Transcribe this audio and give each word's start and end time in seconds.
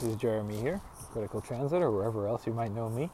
This 0.00 0.12
is 0.12 0.16
Jeremy 0.16 0.56
here, 0.56 0.80
Critical 1.12 1.42
Transit, 1.42 1.82
or 1.82 1.90
wherever 1.90 2.26
else 2.26 2.46
you 2.46 2.54
might 2.54 2.72
know 2.74 2.88
me. 2.88 3.10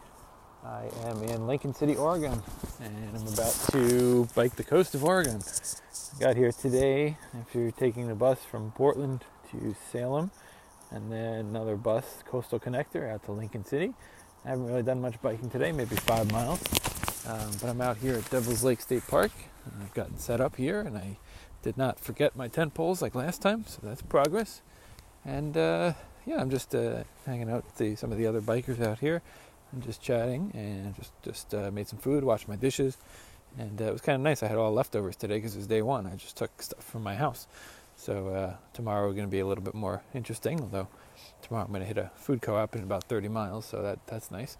I 0.64 0.88
am 1.06 1.20
in 1.24 1.48
Lincoln 1.48 1.74
City, 1.74 1.96
Oregon, 1.96 2.40
and 2.80 3.16
I'm 3.16 3.26
about 3.26 3.52
to 3.72 4.28
bike 4.36 4.54
the 4.54 4.62
coast 4.62 4.94
of 4.94 5.02
Oregon. 5.02 5.40
I 5.42 6.20
got 6.20 6.36
here 6.36 6.52
today 6.52 7.16
If 7.40 7.56
you're 7.56 7.72
taking 7.72 8.06
the 8.06 8.14
bus 8.14 8.38
from 8.44 8.70
Portland 8.70 9.24
to 9.50 9.74
Salem, 9.90 10.30
and 10.92 11.10
then 11.10 11.46
another 11.46 11.74
bus, 11.74 12.22
Coastal 12.24 12.60
Connector, 12.60 13.12
out 13.12 13.24
to 13.24 13.32
Lincoln 13.32 13.64
City. 13.64 13.92
I 14.44 14.50
haven't 14.50 14.66
really 14.66 14.84
done 14.84 15.00
much 15.00 15.20
biking 15.20 15.50
today, 15.50 15.72
maybe 15.72 15.96
five 15.96 16.30
miles, 16.30 16.60
um, 17.26 17.50
but 17.60 17.68
I'm 17.68 17.80
out 17.80 17.96
here 17.96 18.14
at 18.14 18.30
Devil's 18.30 18.62
Lake 18.62 18.80
State 18.80 19.04
Park. 19.08 19.32
I've 19.82 19.94
gotten 19.94 20.18
set 20.18 20.40
up 20.40 20.54
here, 20.54 20.82
and 20.82 20.96
I 20.96 21.18
did 21.62 21.76
not 21.76 21.98
forget 21.98 22.36
my 22.36 22.46
tent 22.46 22.74
poles 22.74 23.02
like 23.02 23.16
last 23.16 23.42
time, 23.42 23.64
so 23.66 23.80
that's 23.82 24.02
progress. 24.02 24.62
And 25.24 25.56
uh, 25.56 25.94
yeah, 26.26 26.40
I'm 26.40 26.50
just 26.50 26.74
uh, 26.74 27.04
hanging 27.24 27.48
out 27.48 27.64
with 27.64 27.76
the, 27.76 27.94
some 27.96 28.12
of 28.12 28.18
the 28.18 28.26
other 28.26 28.40
bikers 28.40 28.82
out 28.82 28.98
here 28.98 29.22
and 29.72 29.82
just 29.82 30.02
chatting 30.02 30.50
and 30.54 30.94
just 30.96 31.12
just 31.22 31.54
uh, 31.54 31.70
made 31.70 31.88
some 31.88 31.98
food, 31.98 32.24
washed 32.24 32.48
my 32.48 32.56
dishes, 32.56 32.98
and 33.58 33.80
uh, 33.80 33.84
it 33.84 33.92
was 33.92 34.02
kind 34.02 34.16
of 34.16 34.22
nice. 34.22 34.42
I 34.42 34.48
had 34.48 34.58
all 34.58 34.72
leftovers 34.72 35.16
today 35.16 35.36
because 35.36 35.54
it 35.54 35.58
was 35.58 35.66
day 35.66 35.82
one. 35.82 36.06
I 36.06 36.16
just 36.16 36.36
took 36.36 36.60
stuff 36.60 36.82
from 36.82 37.02
my 37.02 37.14
house. 37.14 37.46
So 37.96 38.28
uh, 38.28 38.56
tomorrow 38.74 39.06
we're 39.06 39.14
going 39.14 39.26
to 39.26 39.30
be 39.30 39.38
a 39.38 39.46
little 39.46 39.64
bit 39.64 39.74
more 39.74 40.02
interesting. 40.14 40.60
Although 40.60 40.88
tomorrow 41.42 41.64
I'm 41.64 41.70
going 41.70 41.80
to 41.80 41.86
hit 41.86 41.96
a 41.96 42.10
food 42.16 42.42
co-op 42.42 42.76
in 42.76 42.82
about 42.82 43.04
30 43.04 43.28
miles, 43.28 43.64
so 43.64 43.82
that 43.82 43.98
that's 44.06 44.30
nice. 44.30 44.56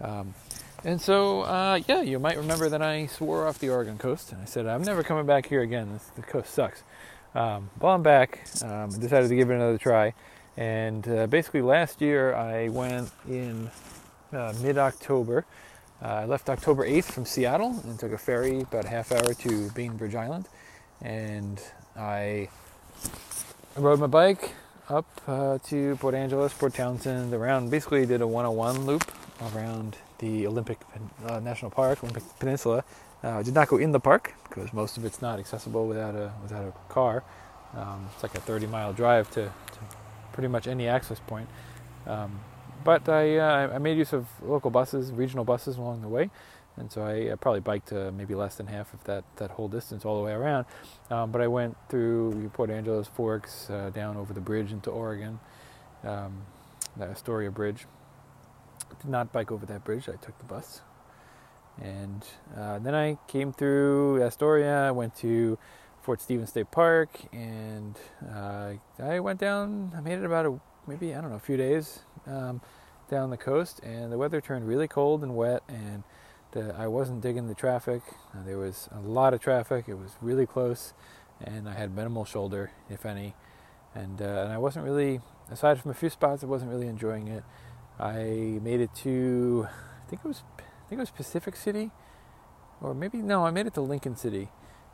Um, 0.00 0.34
and 0.84 1.00
so 1.00 1.42
uh, 1.42 1.80
yeah, 1.88 2.02
you 2.02 2.18
might 2.18 2.36
remember 2.36 2.68
that 2.68 2.82
I 2.82 3.06
swore 3.06 3.46
off 3.46 3.58
the 3.58 3.68
Oregon 3.68 3.98
coast, 3.98 4.32
and 4.32 4.40
I 4.40 4.44
said 4.44 4.66
I'm 4.66 4.82
never 4.82 5.02
coming 5.02 5.26
back 5.26 5.46
here 5.46 5.60
again. 5.60 5.92
This, 5.92 6.04
the 6.14 6.22
coast 6.22 6.54
sucks. 6.54 6.82
Um, 7.34 7.70
well, 7.80 7.94
I'm 7.94 8.02
back. 8.02 8.40
Um, 8.64 8.90
decided 8.90 9.28
to 9.28 9.36
give 9.36 9.50
it 9.50 9.54
another 9.54 9.78
try. 9.78 10.14
And 10.56 11.06
uh, 11.08 11.26
basically, 11.26 11.62
last 11.62 12.00
year 12.00 12.34
I 12.34 12.68
went 12.68 13.10
in 13.28 13.70
uh, 14.32 14.52
mid 14.62 14.78
October. 14.78 15.44
Uh, 16.02 16.06
I 16.06 16.24
left 16.24 16.48
October 16.48 16.86
8th 16.86 17.12
from 17.12 17.26
Seattle 17.26 17.80
and 17.84 17.98
took 17.98 18.12
a 18.12 18.18
ferry 18.18 18.60
about 18.60 18.86
a 18.86 18.88
half 18.88 19.12
hour 19.12 19.34
to 19.34 19.70
Bainbridge 19.70 20.14
Island. 20.14 20.48
And 21.02 21.60
I 21.96 22.48
rode 23.76 24.00
my 24.00 24.06
bike 24.06 24.54
up 24.88 25.06
uh, 25.26 25.58
to 25.64 25.96
Port 25.96 26.14
Angeles, 26.14 26.52
Port 26.52 26.74
Townsend, 26.74 27.32
around 27.32 27.70
basically 27.70 28.06
did 28.06 28.22
a 28.22 28.26
101 28.26 28.86
loop 28.86 29.10
around 29.54 29.96
the 30.18 30.46
Olympic 30.46 30.78
uh, 31.26 31.40
National 31.40 31.70
Park, 31.70 32.02
Olympic 32.02 32.22
Peninsula, 32.38 32.84
uh, 33.22 33.38
I 33.38 33.42
did 33.42 33.54
not 33.54 33.68
go 33.68 33.76
in 33.76 33.92
the 33.92 34.00
park 34.00 34.34
because 34.48 34.72
most 34.72 34.96
of 34.96 35.04
it's 35.04 35.20
not 35.20 35.38
accessible 35.38 35.86
without 35.86 36.14
a 36.14 36.32
without 36.42 36.64
a 36.64 36.92
car. 36.92 37.22
Um, 37.76 38.08
it's 38.14 38.22
like 38.22 38.34
a 38.34 38.40
30 38.40 38.66
mile 38.66 38.92
drive 38.92 39.30
to, 39.32 39.42
to 39.42 39.78
pretty 40.40 40.50
much 40.50 40.66
any 40.66 40.88
access 40.88 41.20
point. 41.20 41.46
Um, 42.06 42.40
but 42.82 43.06
I, 43.10 43.36
uh, 43.36 43.74
I 43.74 43.78
made 43.78 43.98
use 43.98 44.14
of 44.14 44.26
local 44.42 44.70
buses, 44.70 45.12
regional 45.12 45.44
buses 45.44 45.76
along 45.76 46.00
the 46.00 46.08
way, 46.08 46.30
and 46.78 46.90
so 46.90 47.02
I, 47.02 47.30
I 47.30 47.34
probably 47.34 47.60
biked 47.60 47.92
uh, 47.92 48.10
maybe 48.10 48.34
less 48.34 48.54
than 48.54 48.68
half 48.68 48.94
of 48.94 49.04
that, 49.04 49.24
that 49.36 49.50
whole 49.50 49.68
distance 49.68 50.06
all 50.06 50.16
the 50.16 50.24
way 50.24 50.32
around. 50.32 50.64
Um, 51.10 51.30
but 51.30 51.42
I 51.42 51.46
went 51.46 51.76
through 51.90 52.50
Port 52.54 52.70
Angeles, 52.70 53.06
Forks, 53.06 53.68
uh, 53.68 53.90
down 53.90 54.16
over 54.16 54.32
the 54.32 54.40
bridge 54.40 54.72
into 54.72 54.88
Oregon, 54.88 55.40
um, 56.04 56.32
the 56.96 57.04
Astoria 57.04 57.50
Bridge. 57.50 57.84
Did 59.02 59.10
not 59.10 59.30
bike 59.34 59.52
over 59.52 59.66
that 59.66 59.84
bridge. 59.84 60.08
I 60.08 60.12
took 60.12 60.38
the 60.38 60.46
bus. 60.46 60.80
And 61.82 62.24
uh, 62.56 62.78
then 62.78 62.94
I 62.94 63.18
came 63.28 63.52
through 63.52 64.22
Astoria, 64.22 64.88
I 64.88 64.90
went 64.90 65.14
to 65.16 65.58
Fort 66.10 66.20
Stevens 66.20 66.48
State 66.48 66.72
Park, 66.72 67.20
and 67.32 67.96
uh, 68.34 68.72
I 69.00 69.20
went 69.20 69.38
down. 69.38 69.92
I 69.96 70.00
made 70.00 70.18
it 70.18 70.24
about 70.24 70.44
a 70.44 70.60
maybe 70.88 71.14
I 71.14 71.20
don't 71.20 71.30
know 71.30 71.36
a 71.36 71.38
few 71.38 71.56
days 71.56 72.00
um, 72.26 72.60
down 73.08 73.30
the 73.30 73.36
coast, 73.36 73.78
and 73.84 74.10
the 74.10 74.18
weather 74.18 74.40
turned 74.40 74.66
really 74.66 74.88
cold 74.88 75.22
and 75.22 75.36
wet, 75.36 75.62
and 75.68 76.02
the, 76.50 76.74
I 76.76 76.88
wasn't 76.88 77.20
digging 77.20 77.46
the 77.46 77.54
traffic. 77.54 78.02
Uh, 78.34 78.42
there 78.44 78.58
was 78.58 78.88
a 78.90 78.98
lot 78.98 79.34
of 79.34 79.40
traffic. 79.40 79.84
It 79.86 79.94
was 79.94 80.16
really 80.20 80.46
close, 80.46 80.94
and 81.40 81.68
I 81.68 81.74
had 81.74 81.94
minimal 81.94 82.24
shoulder, 82.24 82.72
if 82.88 83.06
any, 83.06 83.36
and 83.94 84.20
uh, 84.20 84.24
and 84.24 84.52
I 84.52 84.58
wasn't 84.58 84.86
really 84.86 85.20
aside 85.48 85.80
from 85.80 85.92
a 85.92 85.94
few 85.94 86.10
spots. 86.10 86.42
I 86.42 86.46
wasn't 86.46 86.72
really 86.72 86.88
enjoying 86.88 87.28
it. 87.28 87.44
I 88.00 88.58
made 88.60 88.80
it 88.80 88.92
to 89.04 89.68
I 89.68 90.10
think 90.10 90.22
it 90.24 90.26
was 90.26 90.42
I 90.58 90.88
think 90.88 90.98
it 90.98 91.02
was 91.02 91.10
Pacific 91.10 91.54
City, 91.54 91.92
or 92.80 92.94
maybe 92.94 93.18
no, 93.18 93.46
I 93.46 93.52
made 93.52 93.68
it 93.68 93.74
to 93.74 93.80
Lincoln 93.80 94.16
City, 94.16 94.48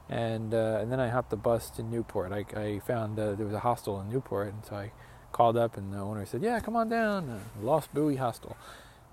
and 0.08 0.54
uh, 0.54 0.78
and 0.80 0.90
then 0.90 1.00
I 1.00 1.08
hopped 1.08 1.30
the 1.30 1.36
bus 1.36 1.70
to 1.70 1.82
Newport. 1.82 2.32
I, 2.32 2.44
I 2.58 2.80
found 2.80 3.18
uh, 3.18 3.34
there 3.34 3.46
was 3.46 3.54
a 3.54 3.60
hostel 3.60 4.00
in 4.00 4.08
Newport, 4.08 4.52
and 4.52 4.64
so 4.64 4.76
I 4.76 4.92
called 5.32 5.56
up, 5.56 5.76
and 5.76 5.92
the 5.92 5.98
owner 5.98 6.24
said, 6.26 6.42
"Yeah, 6.42 6.60
come 6.60 6.76
on 6.76 6.88
down, 6.88 7.28
uh, 7.28 7.38
Lost 7.60 7.92
Buoy 7.92 8.16
Hostel," 8.16 8.56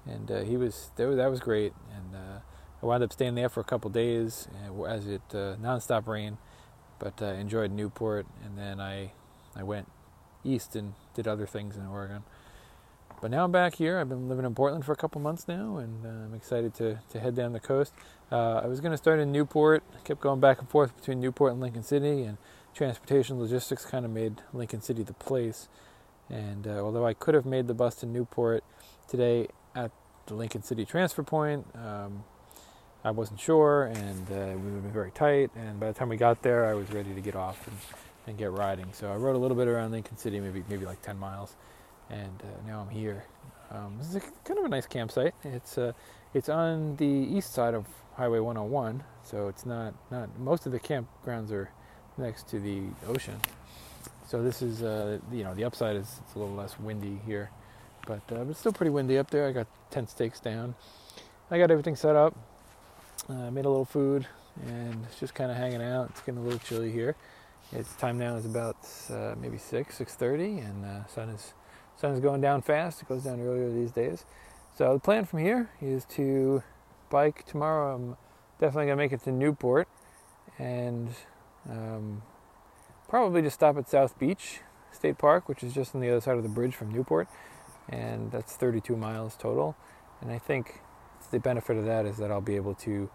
and 0.06 0.30
uh, 0.30 0.42
he 0.42 0.58
was. 0.58 0.92
That 0.96 1.08
was 1.08 1.40
great, 1.40 1.74
and 1.96 2.16
uh, 2.16 2.40
I 2.82 2.86
wound 2.86 3.04
up 3.04 3.12
staying 3.12 3.36
there 3.36 3.50
for 3.50 3.62
a 3.62 3.66
couple 3.66 3.90
days 3.90 4.48
uh, 4.68 4.84
as 4.84 5.08
it 5.08 5.28
nonstop 5.30 6.08
rain, 6.08 6.38
but 7.00 7.22
enjoyed 7.22 7.72
Newport, 7.72 8.28
and 8.46 8.58
then 8.58 8.80
I 8.80 9.14
I 9.56 9.64
went 9.64 9.90
east 10.44 10.76
and 10.76 10.94
did 11.16 11.28
other 11.28 11.48
things 11.48 11.76
in 11.76 11.88
Oregon. 11.88 12.24
But 13.24 13.32
now 13.32 13.46
I'm 13.46 13.54
back 13.54 13.76
here. 13.76 14.00
I've 14.00 14.10
been 14.10 14.28
living 14.28 14.44
in 14.44 14.54
Portland 14.54 14.84
for 14.84 14.92
a 14.92 14.98
couple 14.98 15.22
months 15.22 15.48
now, 15.48 15.78
and 15.78 16.06
uh, 16.06 16.10
I'm 16.10 16.34
excited 16.34 16.74
to, 16.74 17.00
to 17.10 17.22
head 17.22 17.38
down 17.38 17.54
the 17.54 17.60
coast. 17.62 17.94
Uh, 18.30 18.56
I 18.56 18.68
was 18.68 18.82
going 18.82 18.92
to 18.92 18.98
start 18.98 19.18
in 19.22 19.32
Newport. 19.32 19.82
I 19.96 20.06
kept 20.06 20.20
going 20.20 20.42
back 20.42 20.60
and 20.60 20.68
forth 20.68 20.94
between 20.98 21.22
Newport 21.22 21.54
and 21.54 21.62
Lincoln 21.62 21.84
City, 21.84 22.24
and 22.24 22.38
transportation 22.76 23.40
logistics 23.40 23.86
kind 23.86 24.04
of 24.04 24.12
made 24.12 24.42
Lincoln 24.52 24.82
City 24.82 25.04
the 25.04 25.14
place. 25.14 25.70
And 26.30 26.68
uh, 26.68 26.82
although 26.82 27.08
I 27.08 27.14
could 27.14 27.34
have 27.34 27.46
made 27.46 27.68
the 27.68 27.74
bus 27.74 27.96
to 28.02 28.06
Newport 28.06 28.62
today 29.08 29.48
at 29.74 29.92
the 30.26 30.34
Lincoln 30.34 30.62
City 30.62 30.84
transfer 30.84 31.24
point, 31.24 31.66
um, 31.76 32.26
I 33.06 33.12
wasn't 33.12 33.40
sure, 33.40 33.86
and 33.86 34.30
uh, 34.34 34.58
we 34.58 34.70
would 34.70 34.84
been 34.84 34.92
very 34.92 35.12
tight. 35.12 35.50
And 35.56 35.80
by 35.80 35.88
the 35.88 35.94
time 35.94 36.10
we 36.10 36.18
got 36.18 36.42
there, 36.42 36.66
I 36.66 36.74
was 36.74 36.92
ready 36.92 37.14
to 37.14 37.22
get 37.22 37.38
off 37.38 37.68
and, 37.68 37.78
and 38.28 38.38
get 38.38 38.52
riding. 38.52 38.88
So 38.92 39.10
I 39.10 39.16
rode 39.16 39.38
a 39.38 39.40
little 39.40 39.56
bit 39.56 39.70
around 39.70 39.92
Lincoln 39.92 40.18
City, 40.18 40.42
maybe 40.42 40.66
maybe 40.68 40.86
like 40.86 41.02
10 41.02 41.18
miles 41.18 41.56
and 42.14 42.44
uh, 42.44 42.68
now 42.68 42.82
I'm 42.82 42.90
here. 42.90 43.26
Um, 43.72 43.96
this 43.98 44.10
is 44.10 44.16
a, 44.18 44.22
kind 44.46 44.60
of 44.60 44.66
a 44.66 44.70
nice 44.70 44.86
campsite. 44.86 45.34
It's 45.44 45.78
uh, 45.78 45.94
it's 46.34 46.50
on 46.50 46.96
the 46.98 47.06
east 47.06 47.54
side 47.54 47.74
of 47.74 47.86
Highway 48.16 48.40
101, 48.40 49.04
so 49.24 49.48
it's 49.48 49.66
not 49.66 49.94
not 50.12 50.30
most 50.40 50.66
of 50.66 50.72
the 50.72 50.80
campgrounds 50.80 51.52
are 51.52 51.70
next 52.18 52.48
to 52.50 52.60
the 52.60 52.84
ocean. 53.08 53.40
So 54.28 54.44
this 54.44 54.62
is 54.62 54.84
uh, 54.84 55.20
you 55.32 55.44
know 55.44 55.54
the 55.54 55.64
upside 55.64 55.96
is 55.96 56.20
it's 56.24 56.36
a 56.36 56.40
little 56.40 56.54
less 56.54 56.80
windy 56.80 57.20
here, 57.26 57.50
but 58.06 58.22
uh, 58.32 58.46
it's 58.50 58.60
still 58.60 58.74
pretty 58.74 58.92
windy 58.92 59.18
up 59.18 59.32
there. 59.32 59.48
I 59.48 59.52
got 59.52 59.68
tent 59.90 60.10
stakes 60.10 60.40
down. 60.40 60.76
I 61.50 61.58
got 61.58 61.72
everything 61.72 61.96
set 61.96 62.16
up. 62.16 62.36
I 63.30 63.48
uh, 63.48 63.52
made 63.52 63.66
a 63.66 63.70
little 63.70 63.86
food 63.86 64.28
and 64.68 65.06
just 65.20 65.34
kind 65.34 65.50
of 65.50 65.58
hanging 65.58 65.82
out. 65.82 66.10
It's 66.12 66.22
getting 66.22 66.42
a 66.42 66.44
little 66.44 66.60
chilly 66.60 66.92
here. 66.92 67.16
It's 67.72 67.96
time 67.96 68.20
now 68.20 68.36
is 68.36 68.46
about 68.46 68.76
uh, 69.10 69.34
maybe 69.42 69.58
six 69.58 69.98
six 69.98 70.14
thirty, 70.14 70.60
and 70.60 70.84
the 70.84 71.06
sun 71.08 71.30
is 71.30 71.54
sun's 71.96 72.20
going 72.20 72.42
down 72.42 72.62
fast. 72.62 73.02
It 73.02 73.08
goes 73.08 73.24
down 73.24 73.40
earlier 73.42 73.72
these 73.72 73.92
days. 73.92 74.26
So 74.76 74.94
the 74.94 75.00
plan 75.00 75.26
from 75.26 75.40
here 75.40 75.70
is 75.82 76.06
to 76.06 76.64
bike 77.10 77.46
tomorrow. 77.46 77.96
I'm 77.96 78.18
definitely 78.60 78.88
gonna 78.88 78.98
make 78.98 79.12
it 79.12 79.24
to 79.24 79.32
Newport, 79.32 79.88
and 80.58 81.10
um, 81.70 82.24
probably 83.08 83.42
just 83.42 83.56
stop 83.56 83.78
at 83.78 83.88
South 83.88 84.18
Beach 84.18 84.62
State 84.92 85.18
Park, 85.18 85.48
which 85.48 85.64
is 85.64 85.74
just 85.74 85.94
on 85.94 86.02
the 86.02 86.10
other 86.10 86.22
side 86.22 86.38
of 86.38 86.44
the 86.44 86.50
bridge 86.50 86.76
from 86.76 86.92
Newport, 86.92 87.28
and 87.88 88.32
that's 88.32 88.56
32 88.56 88.98
miles 88.98 89.36
total. 89.36 89.76
And 90.22 90.32
I 90.32 90.40
think 90.40 90.82
the 91.32 91.40
benefit 91.40 91.78
of 91.78 91.86
that 91.86 92.06
is 92.06 92.18
that 92.18 92.32
I'll 92.32 92.42
be 92.42 92.56
able 92.56 92.76
to 92.76 93.10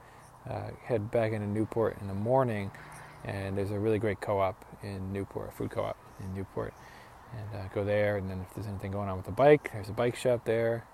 uh, 0.48 0.70
head 0.84 1.10
back 1.10 1.32
into 1.32 1.46
Newport 1.48 1.98
in 2.00 2.06
the 2.06 2.14
morning, 2.14 2.70
and 3.24 3.58
there's 3.58 3.72
a 3.72 3.78
really 3.78 3.98
great 3.98 4.20
co-op 4.20 4.64
in 4.82 5.12
Newport, 5.12 5.48
a 5.48 5.52
food 5.52 5.70
co-op 5.70 5.96
in 6.20 6.34
Newport 6.34 6.72
and 7.36 7.60
uh, 7.60 7.68
go 7.74 7.84
there. 7.84 8.16
And 8.16 8.30
then 8.30 8.40
if 8.40 8.54
there's 8.54 8.66
anything 8.66 8.92
going 8.92 9.08
on 9.08 9.16
with 9.16 9.26
the 9.26 9.32
bike, 9.32 9.70
there's 9.72 9.88
a 9.88 9.92
bike 9.92 10.16
shop 10.16 10.44
there. 10.44 10.84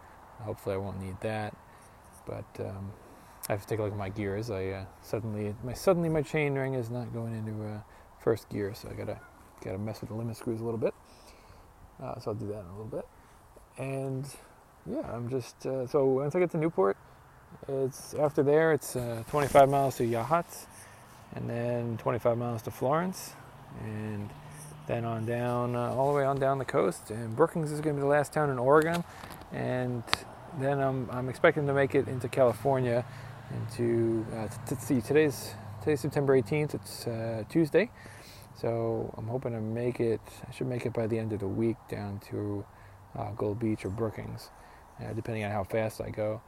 Hopefully, 0.41 0.75
I 0.75 0.79
won't 0.79 1.01
need 1.01 1.21
that. 1.21 1.57
But 2.27 2.45
um, 2.61 2.93
I 3.49 3.53
have 3.53 3.63
to 3.63 3.67
take 3.67 3.79
a 3.79 3.83
look 3.83 3.93
at 3.93 3.99
my 3.99 4.09
gears. 4.09 4.51
I 4.51 4.69
uh, 4.69 4.85
suddenly 5.03 5.55
my 5.63 5.75
suddenly 5.75 6.09
my 6.09 6.23
chain 6.23 6.55
ring 6.55 6.75
is 6.75 6.89
not 6.91 7.13
going 7.13 7.35
into 7.35 7.65
uh, 7.67 7.81
first 8.21 8.49
gear, 8.49 8.73
so 8.75 8.89
I 8.89 8.95
gotta 8.95 9.21
gotta 9.63 9.79
mess 9.79 10.01
with 10.01 10.09
the 10.11 10.17
limit 10.17 10.37
screws 10.37 10.61
a 10.61 10.65
little 10.65 10.79
bit. 10.79 10.95
Uh, 12.03 12.19
so 12.19 12.31
I'll 12.31 12.35
do 12.35 12.47
that 12.49 12.61
in 12.61 12.67
a 12.67 12.77
little 12.77 12.87
bit. 12.87 13.07
And 13.77 14.27
yeah, 14.87 15.13
I'm 15.13 15.29
just 15.29 15.67
uh, 15.67 15.87
so 15.87 16.07
once 16.07 16.35
I 16.35 16.39
get 16.39 16.51
to 16.53 16.59
Newport, 16.59 16.97
it's 17.69 18.15
after 18.15 18.43
there 18.43 18.73
it's 18.73 18.97
uh, 18.97 19.23
25 19.29 19.69
miles 19.69 19.97
to 19.99 20.05
Yachats, 20.05 20.65
and 21.35 21.49
then 21.49 21.99
25 21.99 22.39
miles 22.39 22.63
to 22.63 22.71
Florence, 22.71 23.35
and 23.83 24.31
then 24.87 25.05
on 25.05 25.25
down, 25.25 25.77
uh, 25.77 25.95
all 25.95 26.13
the 26.13 26.19
way 26.19 26.25
on 26.25 26.39
down 26.39 26.59
the 26.59 26.65
coast. 26.65 27.11
And 27.11 27.35
Brookings 27.35 27.73
is 27.73 27.81
going 27.81 27.97
to 27.97 28.01
be 28.01 28.03
the 28.03 28.09
last 28.09 28.33
town 28.33 28.51
in 28.51 28.59
Oregon. 28.59 29.05
And 29.53 30.03
then 30.59 30.81
I'm, 30.81 31.09
I'm 31.11 31.29
expecting 31.29 31.67
to 31.67 31.75
make 31.75 31.95
it 31.95 32.09
into 32.09 32.29
California. 32.29 33.05
Into 33.55 34.27
uh, 34.35 34.49
t- 34.67 34.75
see 34.77 35.01
today's 35.01 35.55
today's 35.81 36.01
September 36.01 36.41
18th. 36.41 36.75
It's 36.75 37.07
uh, 37.07 37.45
Tuesday, 37.49 37.91
so 38.59 39.15
I'm 39.19 39.29
hoping 39.29 39.53
to 39.53 39.61
make 39.61 40.01
it. 40.01 40.21
I 40.49 40.51
should 40.53 40.67
make 40.67 40.87
it 40.87 40.95
by 40.95 41.07
the 41.07 41.19
end 41.19 41.33
of 41.35 41.41
the 41.41 41.47
week 41.47 41.77
down 41.91 42.21
to 42.31 42.65
uh, 43.17 43.31
Gold 43.33 43.61
Beach 43.61 43.85
or 43.85 43.91
Brookings, 43.91 44.49
uh, 45.01 45.13
depending 45.13 45.45
on 45.45 45.51
how 45.51 45.63
fast 45.63 46.01
I 46.01 46.09
go. 46.09 46.41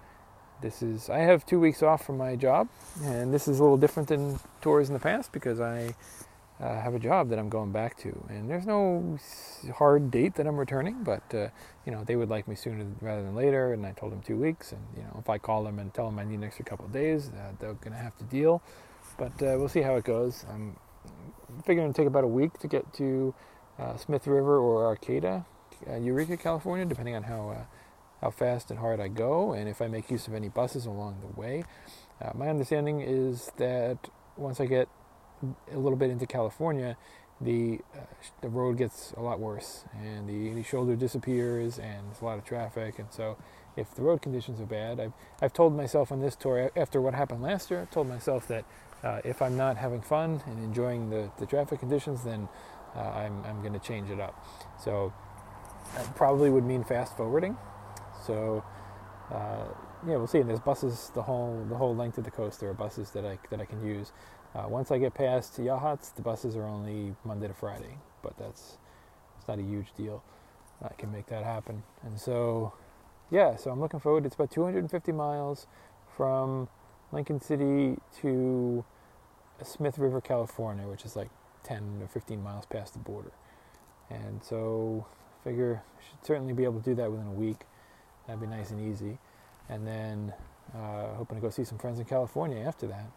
This 0.62 0.83
is 0.83 1.11
I 1.11 1.19
have 1.19 1.44
two 1.44 1.61
weeks 1.61 1.83
off 1.83 2.05
from 2.06 2.17
my 2.17 2.35
job, 2.35 2.69
and 3.05 3.33
this 3.33 3.47
is 3.47 3.61
a 3.61 3.62
little 3.62 3.77
different 3.77 4.09
than 4.09 4.41
tours 4.62 4.88
in 4.88 4.94
the 4.94 5.00
past 5.00 5.33
because 5.33 5.61
I 5.61 5.94
uh, 6.61 6.81
have 6.81 6.94
a 6.94 6.99
job 6.99 7.29
that 7.29 7.38
I'm 7.38 7.50
going 7.50 7.70
back 7.70 7.97
to, 7.99 8.25
and 8.31 8.49
there's 8.49 8.67
no 8.67 9.19
hard 9.75 10.11
date 10.11 10.37
that 10.37 10.47
I'm 10.47 10.56
returning, 10.56 11.03
but 11.03 11.23
uh, 11.35 11.49
you 11.85 11.93
know 11.93 12.03
they 12.05 12.17
would 12.17 12.31
like 12.31 12.49
me 12.49 12.55
sooner 12.55 12.87
rather 13.03 13.23
than 13.23 13.35
later, 13.35 13.75
and 13.75 13.85
I 13.85 13.93
told 13.93 14.12
them 14.12 14.23
two 14.23 14.37
weeks, 14.37 14.73
and 14.73 14.81
you 14.97 15.03
know 15.03 15.17
if 15.19 15.29
I 15.29 15.37
call 15.37 15.64
them 15.64 15.79
and 15.79 15.93
tell 15.93 16.06
them 16.06 16.19
I 16.19 16.25
need 16.25 16.37
an 16.37 16.44
extra 16.44 16.64
couple 16.64 16.87
of 16.87 16.93
days, 16.93 17.29
uh, 17.29 17.53
they're 17.58 17.75
gonna 17.75 17.97
have 17.97 18.17
to 18.19 18.25
deal, 18.25 18.62
but 19.19 19.32
uh, 19.43 19.56
we'll 19.58 19.69
see 19.69 19.82
how 19.82 19.97
it 19.97 20.05
goes. 20.05 20.47
I'm 20.50 20.76
figuring 21.64 21.91
it'll 21.91 21.93
take 21.94 22.06
about 22.06 22.25
a 22.25 22.29
week 22.29 22.59
to 22.61 22.69
get 22.69 22.91
to 22.94 23.35
uh, 23.79 23.97
Smith 23.99 24.26
River 24.26 24.59
or 24.59 24.87
Arcata, 24.87 25.44
uh, 25.87 25.97
Eureka, 25.97 26.38
California, 26.38 26.87
depending 26.87 27.14
on 27.14 27.25
how 27.25 27.67
how 28.23 28.31
fast 28.31 28.70
and 28.70 28.81
hard 28.81 28.99
I 28.99 29.09
go, 29.09 29.52
and 29.52 29.69
if 29.69 29.82
I 29.82 29.88
make 29.88 30.11
use 30.11 30.26
of 30.26 30.32
any 30.32 30.49
buses 30.49 30.87
along 30.87 31.20
the 31.20 31.38
way. 31.38 31.64
my 32.35 32.49
understanding 32.49 33.02
is 33.02 33.52
that 33.59 33.99
once 34.38 34.59
I 34.59 34.64
get 34.64 34.88
a 35.73 35.79
little 35.79 35.97
bit 35.99 36.11
into 36.11 36.27
California, 36.27 36.97
the 37.41 37.81
uh, 37.94 38.00
the 38.41 38.49
road 38.49 38.79
gets 38.79 39.12
a 39.17 39.21
lot 39.21 39.38
worse, 39.38 39.85
and 40.00 40.29
the, 40.29 40.55
the 40.55 40.62
shoulder 40.62 40.97
disappears, 40.97 41.79
and 41.79 42.09
there's 42.09 42.23
a 42.23 42.25
lot 42.25 42.38
of 42.38 42.44
traffic, 42.44 42.99
and 42.99 43.12
so 43.12 43.37
if 43.77 43.94
the 43.94 44.03
road 44.03 44.23
conditions 44.23 44.61
are 44.61 44.67
bad, 44.67 44.99
I've 44.99 45.12
I've 45.43 45.53
told 45.53 45.77
myself 45.77 46.11
on 46.11 46.21
this 46.21 46.35
tour 46.35 46.71
after 46.77 47.00
what 47.00 47.15
happened 47.15 47.43
last 47.43 47.71
year, 47.71 47.83
I 47.83 47.85
told 47.94 48.09
myself 48.09 48.49
that 48.49 48.65
uh, 49.05 49.21
if 49.25 49.43
I'm 49.43 49.56
not 49.56 49.77
having 49.77 50.00
fun 50.00 50.43
and 50.47 50.59
enjoying 50.65 51.11
the, 51.11 51.31
the 51.38 51.47
traffic 51.47 51.81
conditions, 51.81 52.25
then 52.25 52.49
uh, 52.94 53.00
I'm 53.00 53.44
I'm 53.44 53.61
going 53.61 53.75
to 53.75 53.79
change 53.79 54.11
it 54.11 54.21
up. 54.21 54.44
So 54.83 55.12
that 55.94 56.17
probably 56.17 56.50
would 56.50 56.65
mean 56.65 56.85
fast 56.85 57.17
forwarding. 57.17 57.56
So 58.27 58.65
uh, 59.31 59.65
yeah, 60.06 60.17
we'll 60.17 60.27
see. 60.27 60.38
And 60.38 60.49
there's 60.49 60.61
buses 60.61 61.11
the 61.15 61.23
whole 61.23 61.65
the 61.69 61.77
whole 61.77 61.94
length 61.94 62.19
of 62.19 62.25
the 62.25 62.31
coast. 62.31 62.61
There 62.61 62.71
are 62.71 62.75
buses 62.75 63.11
that 63.11 63.27
I 63.27 63.38
that 63.50 63.61
I 63.61 63.67
can 63.67 63.85
use. 63.85 64.12
Uh, 64.56 64.67
once 64.69 64.91
I 64.91 64.97
get 64.97 65.12
past 65.12 65.58
Yachats, 65.61 66.14
the 66.14 66.23
buses 66.23 66.56
are 66.56 66.64
only 66.64 67.14
Monday 67.25 67.47
to 67.47 67.53
Friday, 67.53 67.99
but 68.23 68.38
that's 68.38 68.79
it's 69.37 69.47
not 69.47 69.58
a 69.58 69.62
huge 69.62 69.93
deal. 69.99 70.23
I 70.82 70.94
can 70.94 71.12
make 71.12 71.26
that 71.26 71.44
happen. 71.44 71.82
And 72.03 72.19
so, 72.19 72.73
yeah, 73.31 73.56
so 73.56 73.70
I'm 73.70 73.81
looking 73.81 74.00
forward. 74.00 74.25
It's 74.25 74.35
about 74.35 74.50
250 74.50 75.12
miles 75.12 75.67
from 76.17 76.69
Lincoln 77.12 77.38
City 77.38 77.99
to 78.23 78.82
Smith 79.62 79.99
River, 79.99 80.23
California, 80.23 80.87
which 80.87 81.05
is 81.05 81.17
like 81.17 81.29
10 81.64 81.99
or 82.00 82.09
15 82.09 82.43
miles 82.43 82.64
past 82.64 82.94
the 82.94 82.99
border. 82.99 83.32
And 84.09 84.43
so, 84.43 85.06
figure 85.44 85.82
I 85.99 86.02
should 86.02 86.25
certainly 86.25 86.55
be 86.55 86.64
able 86.64 86.81
to 86.81 86.85
do 86.85 86.94
that 86.94 87.11
within 87.11 87.26
a 87.26 87.32
week. 87.32 87.59
That'd 88.26 88.41
be 88.41 88.47
nice 88.47 88.70
and 88.70 88.91
easy. 88.91 89.19
And 89.69 89.87
then, 89.87 90.32
uh, 90.75 91.14
hoping 91.17 91.37
to 91.37 91.43
go 91.43 91.50
see 91.50 91.64
some 91.64 91.76
friends 91.76 91.99
in 91.99 92.06
California 92.06 92.64
after 92.64 92.87
that 92.87 93.11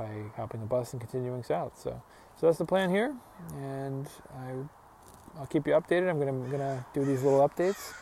by 0.00 0.08
hopping 0.36 0.60
the 0.60 0.66
bus 0.66 0.92
and 0.92 1.00
continuing 1.00 1.42
south. 1.42 1.78
So, 1.78 2.02
so 2.36 2.46
that's 2.46 2.58
the 2.58 2.64
plan 2.64 2.90
here, 2.90 3.14
and 3.56 4.08
I, 4.34 5.38
I'll 5.38 5.46
keep 5.46 5.66
you 5.66 5.74
updated. 5.74 6.08
I'm 6.08 6.18
gonna 6.18 6.32
I'm 6.32 6.50
gonna 6.50 6.86
do 6.94 7.04
these 7.04 7.22
little 7.22 7.46
updates. 7.46 7.92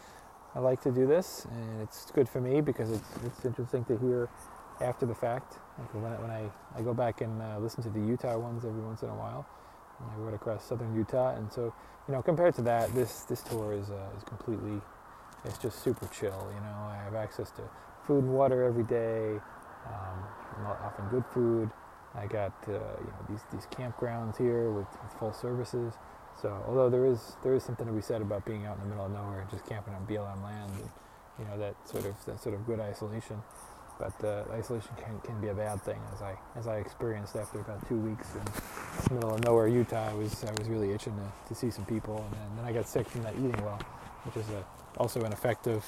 I 0.55 0.61
like 0.61 0.81
to 0.83 0.91
do 0.91 1.07
this, 1.07 1.47
and 1.51 1.83
it's 1.83 2.11
good 2.13 2.29
for 2.29 2.41
me 2.41 2.61
because 2.61 2.91
it's 2.91 3.11
it's 3.27 3.45
interesting 3.45 3.85
to 3.87 3.99
hear 3.99 4.29
after 4.81 5.07
the 5.07 5.15
fact. 5.15 5.59
Like 5.79 5.95
when 5.95 6.05
I, 6.13 6.17
when 6.23 6.31
I, 6.31 6.43
I 6.77 6.83
go 6.83 6.95
back 6.95 7.21
and 7.21 7.43
uh, 7.43 7.59
listen 7.59 7.83
to 7.83 7.91
the 7.91 8.01
Utah 8.01 8.39
ones 8.39 8.65
every 8.65 8.81
once 8.81 9.03
in 9.03 9.09
a 9.09 9.15
while. 9.15 9.47
I 10.01 10.17
rode 10.19 10.35
across 10.35 10.65
southern 10.65 10.95
Utah, 10.95 11.35
and 11.35 11.53
so 11.53 11.75
you 12.07 12.15
know, 12.15 12.23
compared 12.23 12.55
to 12.55 12.63
that, 12.63 12.95
this 12.95 13.23
this 13.31 13.43
tour 13.43 13.73
is 13.73 13.91
uh, 13.91 14.17
is 14.17 14.25
completely, 14.25 14.81
it's 15.45 15.59
just 15.59 15.83
super 15.83 16.07
chill. 16.07 16.47
You 16.55 16.61
know, 16.61 16.77
I 16.89 16.97
have 17.05 17.15
access 17.15 17.51
to 17.59 17.63
food 18.07 18.23
and 18.25 18.33
water 18.33 18.63
every 18.63 18.85
day, 18.85 19.41
um, 19.87 20.19
often 20.85 21.05
good 21.11 21.25
food. 21.35 21.71
I 22.19 22.27
got 22.27 22.53
uh, 22.67 22.73
you 22.73 23.11
know 23.13 23.23
these 23.29 23.41
these 23.53 23.67
campgrounds 23.67 24.37
here 24.37 24.71
with, 24.71 24.87
with, 25.03 25.13
full 25.19 25.33
services. 25.33 25.95
So 26.41 26.63
although 26.67 26.91
there 26.91 27.07
is 27.07 27.37
there 27.43 27.55
is 27.55 27.63
something 27.63 27.87
to 27.87 27.93
be 27.93 28.03
said 28.03 28.23
about 28.23 28.45
being 28.45 28.67
out 28.67 28.77
in 28.77 28.83
the 28.85 28.89
middle 28.89 29.07
of 29.07 29.13
nowhere, 29.13 29.41
and 29.41 29.51
just 29.51 29.65
camping 29.67 29.95
on 29.95 30.07
BLM 30.07 30.43
land, 30.43 30.73
and, 30.73 30.91
you 31.39 31.45
know 31.45 31.59
that 31.59 31.77
sort 31.89 32.05
of 32.07 32.15
that 32.27 32.43
sort 32.43 32.55
of 32.55 32.67
good 32.67 32.81
isolation. 32.81 33.41
But 33.99 34.25
uh, 34.25 34.45
isolation 34.53 34.91
can, 34.97 35.19
can 35.23 35.41
be 35.41 35.49
a 35.49 35.55
bad 35.55 35.83
thing, 35.83 36.01
as 36.15 36.23
I 36.23 36.39
as 36.57 36.67
I 36.67 36.77
experienced 36.77 37.37
after 37.37 37.61
about 37.61 37.87
two 37.89 37.97
weeks 37.97 38.29
in 38.35 38.45
the 39.09 39.15
middle 39.15 39.35
of 39.35 39.45
nowhere, 39.45 39.69
Utah. 39.69 40.11
I 40.11 40.15
was 40.15 40.45
I 40.45 40.53
was 40.53 40.69
really 40.69 40.93
itching 40.93 41.17
to, 41.17 41.49
to 41.49 41.55
see 41.55 41.71
some 41.71 41.85
people, 41.85 42.17
and 42.17 42.33
then, 42.33 42.57
then 42.57 42.65
I 42.65 42.73
got 42.73 42.89
sick 42.89 43.09
from 43.09 43.23
not 43.23 43.35
eating 43.35 43.61
well, 43.65 43.81
which 44.25 44.37
is 44.37 44.49
a, 44.51 44.65
also 44.99 45.23
an 45.23 45.33
effect 45.33 45.67
of, 45.67 45.85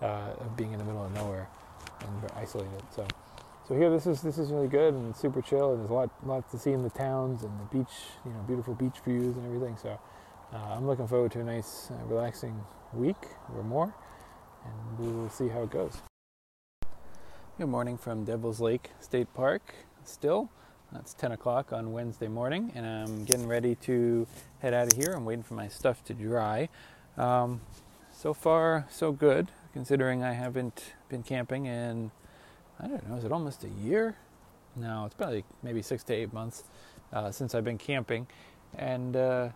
uh, 0.00 0.32
of 0.40 0.56
being 0.56 0.72
in 0.72 0.78
the 0.78 0.84
middle 0.84 1.04
of 1.04 1.12
nowhere 1.12 1.48
and 2.00 2.32
isolated. 2.36 2.82
So. 2.94 3.06
So 3.66 3.74
here, 3.74 3.90
this 3.90 4.06
is 4.06 4.22
this 4.22 4.38
is 4.38 4.52
really 4.52 4.68
good 4.68 4.94
and 4.94 5.16
super 5.16 5.42
chill, 5.42 5.72
and 5.72 5.80
there's 5.80 5.90
a 5.90 5.92
lot 5.92 6.10
lot 6.24 6.48
to 6.52 6.58
see 6.58 6.70
in 6.70 6.84
the 6.84 6.90
towns 6.90 7.42
and 7.42 7.50
the 7.58 7.64
beach, 7.76 7.94
you 8.24 8.30
know, 8.30 8.38
beautiful 8.46 8.74
beach 8.74 9.00
views 9.04 9.36
and 9.36 9.44
everything. 9.44 9.76
So 9.76 9.98
uh, 10.52 10.56
I'm 10.56 10.86
looking 10.86 11.08
forward 11.08 11.32
to 11.32 11.40
a 11.40 11.42
nice, 11.42 11.90
uh, 11.90 12.04
relaxing 12.06 12.64
week 12.92 13.16
or 13.56 13.64
more, 13.64 13.92
and 14.64 14.98
we 15.00 15.12
will 15.12 15.28
see 15.30 15.48
how 15.48 15.64
it 15.64 15.70
goes. 15.70 15.96
Good 17.58 17.66
morning 17.66 17.98
from 17.98 18.24
Devil's 18.24 18.60
Lake 18.60 18.92
State 19.00 19.34
Park. 19.34 19.74
Still, 20.04 20.48
it's 20.94 21.12
10 21.14 21.32
o'clock 21.32 21.72
on 21.72 21.90
Wednesday 21.90 22.28
morning, 22.28 22.70
and 22.76 22.86
I'm 22.86 23.24
getting 23.24 23.48
ready 23.48 23.74
to 23.86 24.28
head 24.60 24.74
out 24.74 24.92
of 24.92 24.96
here. 24.96 25.12
I'm 25.12 25.24
waiting 25.24 25.42
for 25.42 25.54
my 25.54 25.66
stuff 25.66 26.04
to 26.04 26.14
dry. 26.14 26.68
Um, 27.16 27.62
so 28.12 28.32
far, 28.32 28.86
so 28.88 29.10
good, 29.10 29.50
considering 29.72 30.22
I 30.22 30.34
haven't 30.34 30.94
been 31.08 31.24
camping 31.24 31.66
in 31.66 32.12
I 32.78 32.86
don't 32.86 33.08
know, 33.08 33.16
is 33.16 33.24
it 33.24 33.32
almost 33.32 33.64
a 33.64 33.68
year? 33.68 34.16
No, 34.74 35.06
it's 35.06 35.14
probably 35.14 35.44
maybe 35.62 35.80
six 35.80 36.02
to 36.04 36.14
eight 36.14 36.32
months 36.32 36.64
uh, 37.12 37.30
since 37.30 37.54
I've 37.54 37.64
been 37.64 37.78
camping. 37.78 38.26
And 38.76 39.16
uh, 39.16 39.48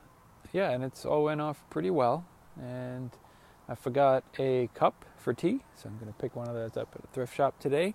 yeah, 0.52 0.70
and 0.70 0.82
it's 0.82 1.04
all 1.04 1.24
went 1.24 1.40
off 1.40 1.62
pretty 1.68 1.90
well. 1.90 2.24
And 2.60 3.10
I 3.68 3.74
forgot 3.74 4.24
a 4.38 4.68
cup 4.74 5.04
for 5.16 5.34
tea, 5.34 5.60
so 5.76 5.88
I'm 5.88 5.98
going 5.98 6.10
to 6.10 6.18
pick 6.18 6.34
one 6.34 6.48
of 6.48 6.54
those 6.54 6.76
up 6.76 6.94
at 6.94 7.04
a 7.04 7.06
thrift 7.08 7.36
shop 7.36 7.58
today. 7.60 7.94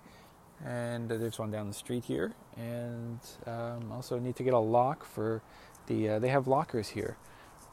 And 0.64 1.08
there's 1.08 1.38
one 1.38 1.50
down 1.50 1.66
the 1.66 1.74
street 1.74 2.04
here. 2.04 2.32
And 2.56 3.18
um, 3.46 3.90
also 3.92 4.18
need 4.18 4.36
to 4.36 4.44
get 4.44 4.54
a 4.54 4.58
lock 4.58 5.04
for 5.04 5.42
the, 5.86 6.10
uh, 6.10 6.18
they 6.20 6.28
have 6.28 6.46
lockers 6.46 6.90
here. 6.90 7.16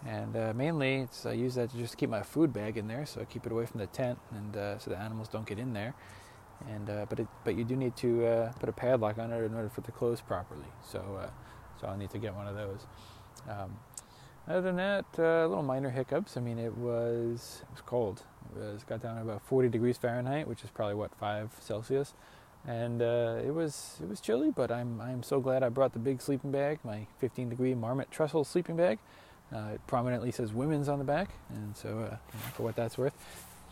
And 0.06 0.36
uh, 0.36 0.54
mainly, 0.54 1.08
I 1.24 1.32
use 1.32 1.56
that 1.56 1.70
to 1.72 1.78
just 1.78 1.98
keep 1.98 2.10
my 2.10 2.24
food 2.24 2.52
bag 2.52 2.78
in 2.78 2.88
there, 2.88 3.06
so 3.06 3.22
I 3.22 3.26
keep 3.26 3.46
it 3.46 3.54
away 3.54 3.66
from 3.66 3.80
the 3.80 3.88
tent, 3.88 4.20
and 4.32 4.58
uh, 4.58 4.78
so 4.78 4.92
the 4.92 4.98
animals 4.98 5.30
don't 5.30 5.46
get 5.46 5.60
in 5.60 5.72
there 5.72 5.94
and 6.70 6.90
uh, 6.90 7.06
but 7.10 7.20
it, 7.20 7.28
but 7.44 7.56
you 7.56 7.64
do 7.64 7.76
need 7.76 7.96
to 7.98 8.26
uh, 8.26 8.52
put 8.54 8.70
a 8.70 8.74
padlock 8.74 9.18
on 9.18 9.32
it 9.32 9.44
in 9.44 9.54
order 9.54 9.70
for 9.70 9.82
it 9.82 9.86
to 9.86 9.92
close 9.92 10.22
properly. 10.22 10.66
So 10.84 11.20
uh, 11.22 11.30
so 11.80 11.88
I'll 11.88 11.98
need 11.98 12.12
to 12.12 12.18
get 12.18 12.34
one 12.34 12.48
of 12.48 12.56
those. 12.56 12.86
Um, 13.50 13.78
other 14.48 14.62
than 14.62 14.76
that, 14.76 15.06
uh, 15.18 15.48
little 15.48 15.64
minor 15.64 15.90
hiccups. 15.90 16.36
I 16.36 16.42
mean, 16.42 16.60
it 16.60 16.78
was 16.78 17.62
it 17.62 17.72
was 17.72 17.82
cold. 17.86 18.24
It 18.56 18.60
was 18.60 18.84
got 18.84 19.02
down 19.02 19.16
to 19.16 19.22
about 19.22 19.42
40 19.46 19.70
degrees 19.70 19.98
Fahrenheit, 19.98 20.48
which 20.48 20.64
is 20.64 20.70
probably 20.70 20.96
what 20.96 21.16
five 21.16 21.52
Celsius, 21.60 22.14
and 22.68 23.02
uh, 23.02 23.40
it 23.44 23.54
was 23.54 23.98
it 24.02 24.10
was 24.10 24.20
chilly. 24.20 24.52
But 24.52 24.72
I'm 24.72 25.00
I'm 25.00 25.24
so 25.24 25.40
glad 25.40 25.64
I 25.64 25.70
brought 25.70 25.94
the 25.94 26.00
big 26.00 26.22
sleeping 26.22 26.52
bag, 26.52 26.80
my 26.84 27.08
15 27.20 27.50
degree 27.50 27.74
Marmot 27.74 28.12
Trestle 28.12 28.44
sleeping 28.44 28.76
bag. 28.76 29.00
Uh, 29.54 29.72
it 29.76 29.82
prominently 29.88 30.32
says 30.32 30.52
women's 30.52 30.90
on 30.90 31.00
the 31.00 31.06
back, 31.06 31.30
and 31.54 31.78
so 31.78 32.18
for 32.54 32.64
what 32.64 32.76
that's 32.76 32.98
worth, 32.98 33.14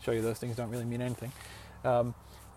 show 0.02 0.12
you 0.12 0.22
those 0.22 0.38
things 0.38 0.56
don't 0.56 0.70
really 0.70 0.84
mean 0.84 1.02
anything. 1.02 1.32
Um, 1.84 2.14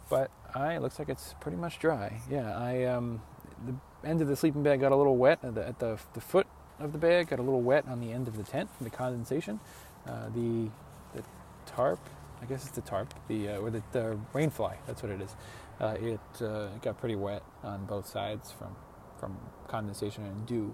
but 0.09 0.31
I 0.53 0.75
it 0.75 0.81
looks 0.81 0.99
like 0.99 1.09
it's 1.09 1.35
pretty 1.39 1.57
much 1.57 1.79
dry. 1.79 2.21
Yeah, 2.29 2.57
I 2.57 2.85
um, 2.85 3.21
the 3.65 3.75
end 4.07 4.21
of 4.21 4.27
the 4.27 4.35
sleeping 4.35 4.63
bag 4.63 4.81
got 4.81 4.91
a 4.91 4.95
little 4.95 5.17
wet 5.17 5.39
at 5.43 5.55
the, 5.55 5.67
at 5.67 5.79
the, 5.79 5.99
the 6.13 6.21
foot 6.21 6.47
of 6.79 6.91
the 6.91 6.97
bag 6.97 7.29
got 7.29 7.39
a 7.39 7.41
little 7.41 7.61
wet 7.61 7.87
on 7.87 7.99
the 8.01 8.11
end 8.11 8.27
of 8.27 8.37
the 8.37 8.43
tent 8.43 8.69
from 8.75 8.83
the 8.83 8.89
condensation. 8.89 9.59
Uh, 10.07 10.29
the 10.29 10.69
the 11.13 11.23
tarp, 11.65 11.99
I 12.41 12.45
guess 12.45 12.65
it's 12.65 12.75
the 12.75 12.81
tarp, 12.81 13.13
the 13.27 13.49
uh, 13.49 13.57
or 13.57 13.69
the, 13.71 13.81
the 13.91 14.17
rainfly. 14.33 14.75
That's 14.85 15.01
what 15.01 15.11
it 15.11 15.21
is. 15.21 15.35
Uh, 15.79 15.95
it, 15.99 16.41
uh, 16.41 16.67
got 16.81 16.97
pretty 16.97 17.15
wet 17.15 17.43
on 17.63 17.85
both 17.85 18.07
sides 18.07 18.51
from 18.51 18.75
from 19.19 19.37
condensation 19.67 20.25
and 20.25 20.45
dew. 20.45 20.73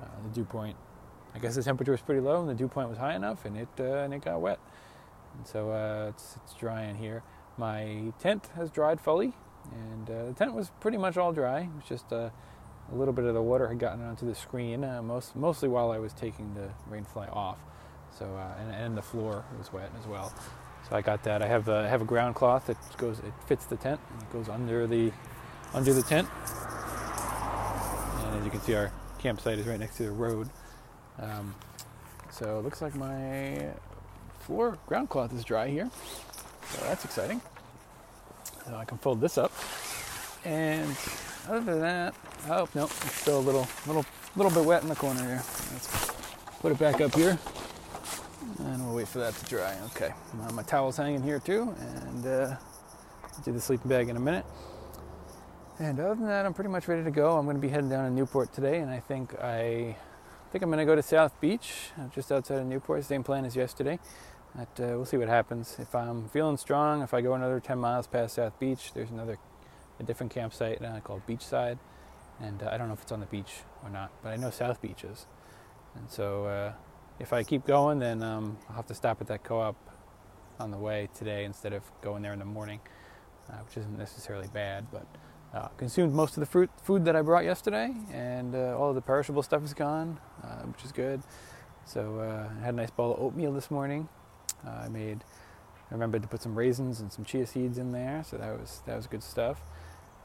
Uh, 0.00 0.04
the 0.22 0.34
dew 0.34 0.44
point, 0.44 0.76
I 1.34 1.40
guess 1.40 1.56
the 1.56 1.62
temperature 1.62 1.90
was 1.90 2.00
pretty 2.00 2.20
low 2.20 2.40
and 2.40 2.48
the 2.48 2.54
dew 2.54 2.68
point 2.68 2.88
was 2.88 2.98
high 2.98 3.14
enough, 3.14 3.44
and 3.44 3.56
it 3.56 3.68
uh, 3.80 4.04
and 4.04 4.12
it 4.12 4.24
got 4.24 4.40
wet. 4.40 4.58
And 5.36 5.46
so 5.46 6.08
it's 6.08 6.36
it's 6.44 6.54
dry 6.54 6.82
in 6.84 6.96
here. 6.96 7.22
My 7.58 8.12
tent 8.20 8.48
has 8.54 8.70
dried 8.70 9.00
fully, 9.00 9.34
and 9.72 10.08
uh, 10.08 10.26
the 10.26 10.32
tent 10.32 10.54
was 10.54 10.70
pretty 10.80 10.96
much 10.96 11.16
all 11.16 11.32
dry. 11.32 11.60
It 11.62 11.74
was 11.74 11.84
just 11.88 12.12
uh, 12.12 12.30
a 12.90 12.94
little 12.94 13.12
bit 13.12 13.24
of 13.24 13.34
the 13.34 13.42
water 13.42 13.68
had 13.68 13.78
gotten 13.78 14.04
onto 14.04 14.26
the 14.26 14.34
screen, 14.34 14.84
uh, 14.84 15.02
most, 15.02 15.36
mostly 15.36 15.68
while 15.68 15.90
I 15.90 15.98
was 15.98 16.12
taking 16.12 16.54
the 16.54 16.70
rainfly 16.90 17.34
off. 17.34 17.58
So 18.16 18.24
uh, 18.24 18.60
and, 18.60 18.74
and, 18.74 18.96
the 18.96 19.02
floor 19.02 19.44
was 19.58 19.72
wet 19.72 19.90
as 19.98 20.06
well. 20.06 20.32
So 20.88 20.96
I 20.96 21.02
got 21.02 21.22
that. 21.24 21.42
I 21.42 21.46
have 21.46 21.68
I 21.68 21.86
have 21.86 22.00
a 22.00 22.06
ground 22.06 22.34
cloth 22.34 22.66
that 22.66 22.76
goes 22.96 23.18
it 23.18 23.32
fits 23.46 23.66
the 23.66 23.76
tent 23.76 24.00
and 24.12 24.22
it 24.22 24.32
goes 24.32 24.48
under 24.48 24.86
the 24.86 25.12
under 25.74 25.92
the 25.92 26.02
tent. 26.02 26.28
And 28.24 28.38
as 28.38 28.44
you 28.44 28.50
can 28.50 28.60
see, 28.60 28.74
our 28.74 28.90
campsite 29.18 29.58
is 29.58 29.66
right 29.66 29.78
next 29.78 29.96
to 29.98 30.04
the 30.04 30.10
road. 30.10 30.48
Um, 31.18 31.54
so 32.30 32.58
it 32.58 32.62
looks 32.62 32.80
like 32.80 32.94
my 32.94 33.68
floor 34.40 34.78
ground 34.86 35.10
cloth 35.10 35.32
is 35.34 35.44
dry 35.44 35.68
here, 35.68 35.90
so 36.70 36.84
that's 36.84 37.04
exciting. 37.04 37.40
So 38.66 38.76
I 38.76 38.84
can 38.84 38.98
fold 38.98 39.20
this 39.20 39.38
up, 39.38 39.52
and 40.44 40.96
other 41.48 41.60
than 41.60 41.80
that, 41.80 42.14
oh 42.50 42.68
no, 42.74 42.84
it's 42.84 43.20
still 43.20 43.38
a 43.38 43.40
little, 43.40 43.66
little, 43.86 44.04
little 44.36 44.52
bit 44.52 44.64
wet 44.64 44.82
in 44.82 44.88
the 44.88 44.94
corner 44.94 45.20
here. 45.20 45.42
Let's 45.72 46.12
put 46.60 46.72
it 46.72 46.78
back 46.78 47.00
up 47.00 47.14
here, 47.14 47.38
and 48.58 48.84
we'll 48.84 48.96
wait 48.96 49.08
for 49.08 49.20
that 49.20 49.34
to 49.34 49.44
dry. 49.46 49.74
Okay, 49.86 50.12
uh, 50.42 50.52
my 50.52 50.62
towel's 50.62 50.96
hanging 50.98 51.22
here 51.22 51.38
too, 51.38 51.74
and 51.80 52.26
uh, 52.26 52.56
do 53.44 53.52
the 53.52 53.60
sleeping 53.60 53.88
bag 53.88 54.08
in 54.08 54.16
a 54.16 54.20
minute. 54.20 54.44
And 55.78 55.98
other 56.00 56.16
than 56.16 56.26
that, 56.26 56.44
I'm 56.44 56.54
pretty 56.54 56.70
much 56.70 56.88
ready 56.88 57.04
to 57.04 57.10
go. 57.10 57.38
I'm 57.38 57.44
going 57.44 57.56
to 57.56 57.62
be 57.62 57.68
heading 57.68 57.88
down 57.88 58.04
to 58.04 58.10
Newport 58.10 58.52
today, 58.52 58.80
and 58.80 58.90
I 58.90 58.98
think 59.00 59.38
I 59.40 59.96
think 60.50 60.62
I'm 60.62 60.70
going 60.70 60.78
to 60.80 60.84
go 60.84 60.96
to 60.96 61.02
South 61.02 61.40
Beach, 61.40 61.90
just 62.14 62.32
outside 62.32 62.58
of 62.58 62.66
Newport. 62.66 63.04
Same 63.04 63.22
plan 63.22 63.44
as 63.44 63.54
yesterday. 63.54 63.98
But 64.54 64.82
uh, 64.82 64.96
we'll 64.96 65.04
see 65.04 65.16
what 65.16 65.28
happens. 65.28 65.76
If 65.78 65.94
I'm 65.94 66.28
feeling 66.28 66.56
strong, 66.56 67.02
if 67.02 67.14
I 67.14 67.20
go 67.20 67.34
another 67.34 67.60
10 67.60 67.78
miles 67.78 68.06
past 68.06 68.34
South 68.34 68.58
Beach, 68.58 68.92
there's 68.94 69.10
another 69.10 69.38
a 70.00 70.02
different 70.02 70.32
campsite 70.32 70.82
uh, 70.82 71.00
called 71.00 71.22
Beachside, 71.26 71.78
and 72.40 72.62
uh, 72.62 72.70
I 72.70 72.78
don't 72.78 72.88
know 72.88 72.94
if 72.94 73.02
it's 73.02 73.12
on 73.12 73.20
the 73.20 73.26
beach 73.26 73.62
or 73.82 73.90
not, 73.90 74.10
but 74.22 74.30
I 74.30 74.36
know 74.36 74.50
South 74.50 74.80
Beach 74.80 75.04
is. 75.04 75.26
And 75.96 76.08
so 76.10 76.46
uh, 76.46 76.72
if 77.18 77.32
I 77.32 77.42
keep 77.42 77.66
going, 77.66 77.98
then 77.98 78.22
um, 78.22 78.58
I'll 78.68 78.76
have 78.76 78.86
to 78.86 78.94
stop 78.94 79.20
at 79.20 79.26
that 79.28 79.42
co-op 79.42 79.76
on 80.60 80.70
the 80.70 80.76
way 80.76 81.08
today 81.14 81.44
instead 81.44 81.72
of 81.72 81.82
going 82.00 82.22
there 82.22 82.32
in 82.32 82.38
the 82.38 82.44
morning, 82.44 82.80
uh, 83.50 83.56
which 83.56 83.76
isn't 83.76 83.98
necessarily 83.98 84.48
bad, 84.48 84.86
but 84.90 85.06
uh, 85.54 85.68
consumed 85.76 86.14
most 86.14 86.36
of 86.36 86.40
the 86.40 86.46
fruit 86.46 86.70
food 86.82 87.04
that 87.06 87.16
I 87.16 87.22
brought 87.22 87.44
yesterday, 87.44 87.94
and 88.12 88.54
uh, 88.54 88.76
all 88.78 88.90
of 88.90 88.94
the 88.94 89.00
perishable 89.00 89.42
stuff 89.42 89.64
is 89.64 89.74
gone, 89.74 90.20
uh, 90.44 90.62
which 90.62 90.84
is 90.84 90.92
good. 90.92 91.22
So 91.84 92.20
uh, 92.20 92.48
I 92.60 92.64
had 92.64 92.74
a 92.74 92.76
nice 92.76 92.90
bowl 92.90 93.14
of 93.14 93.20
oatmeal 93.20 93.52
this 93.52 93.70
morning. 93.70 94.08
Uh, 94.66 94.84
I 94.84 94.88
made. 94.88 95.24
I 95.90 95.94
remembered 95.94 96.22
to 96.22 96.28
put 96.28 96.42
some 96.42 96.54
raisins 96.54 97.00
and 97.00 97.10
some 97.10 97.24
chia 97.24 97.46
seeds 97.46 97.78
in 97.78 97.92
there, 97.92 98.22
so 98.24 98.36
that 98.36 98.58
was 98.58 98.82
that 98.86 98.96
was 98.96 99.06
good 99.06 99.22
stuff. 99.22 99.60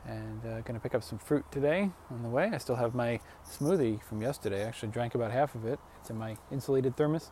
And 0.06 0.42
uh, 0.46 0.62
to 0.62 0.80
pick 0.80 0.94
up 0.94 1.04
some 1.04 1.18
fruit 1.18 1.46
today 1.50 1.90
on 2.12 2.24
the 2.24 2.30
way. 2.30 2.50
I 2.54 2.58
still 2.58 2.76
have 2.76 2.94
my 2.94 3.22
smoothie 3.50 4.04
from 4.04 4.22
yesterday. 4.22 4.66
I 4.66 4.68
actually 4.68 4.90
drank 4.90 5.16
about 5.16 5.32
half 5.32 5.56
of 5.56 5.66
it. 5.66 5.80
It's 6.02 6.10
in 6.10 6.18
my 6.18 6.36
insulated 6.52 6.98
thermos, 6.98 7.32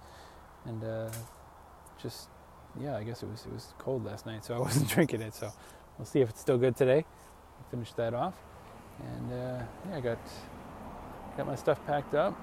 and 0.65 0.81
just 2.01 2.29
yeah, 2.79 2.96
I 2.96 3.03
guess 3.03 3.24
it 3.24 3.29
was 3.29 3.46
it 3.46 3.51
was 3.51 3.74
cold 3.77 4.05
last 4.05 4.25
night, 4.25 4.46
so 4.46 4.55
I 4.55 4.60
wasn't 4.67 4.88
drinking 4.88 5.22
it. 5.22 5.36
So 5.36 5.51
we'll 5.98 6.05
see 6.05 6.22
if 6.22 6.29
it's 6.29 6.39
still 6.39 6.58
good 6.58 6.77
today 6.77 7.05
finish 7.70 7.91
that 7.93 8.13
off. 8.13 8.36
And 9.00 9.31
uh, 9.31 9.63
yeah, 9.89 9.96
I 9.96 10.01
got 10.01 10.20
got 11.38 11.48
my 11.48 11.55
stuff 11.55 11.84
packed 11.86 12.13
up, 12.13 12.36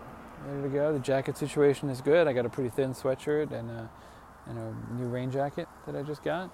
ready 0.46 0.62
to 0.62 0.68
go. 0.68 0.92
The 0.92 0.98
jacket 0.98 1.36
situation 1.36 1.90
is 1.90 2.00
good. 2.00 2.26
I 2.26 2.32
got 2.32 2.46
a 2.46 2.48
pretty 2.48 2.70
thin 2.70 2.94
sweatshirt 2.94 3.52
and 3.52 3.70
a, 3.70 3.90
and 4.48 4.58
a 4.58 4.74
new 4.94 5.08
rain 5.08 5.30
jacket 5.30 5.68
that 5.86 5.96
I 5.96 6.02
just 6.02 6.22
got. 6.22 6.50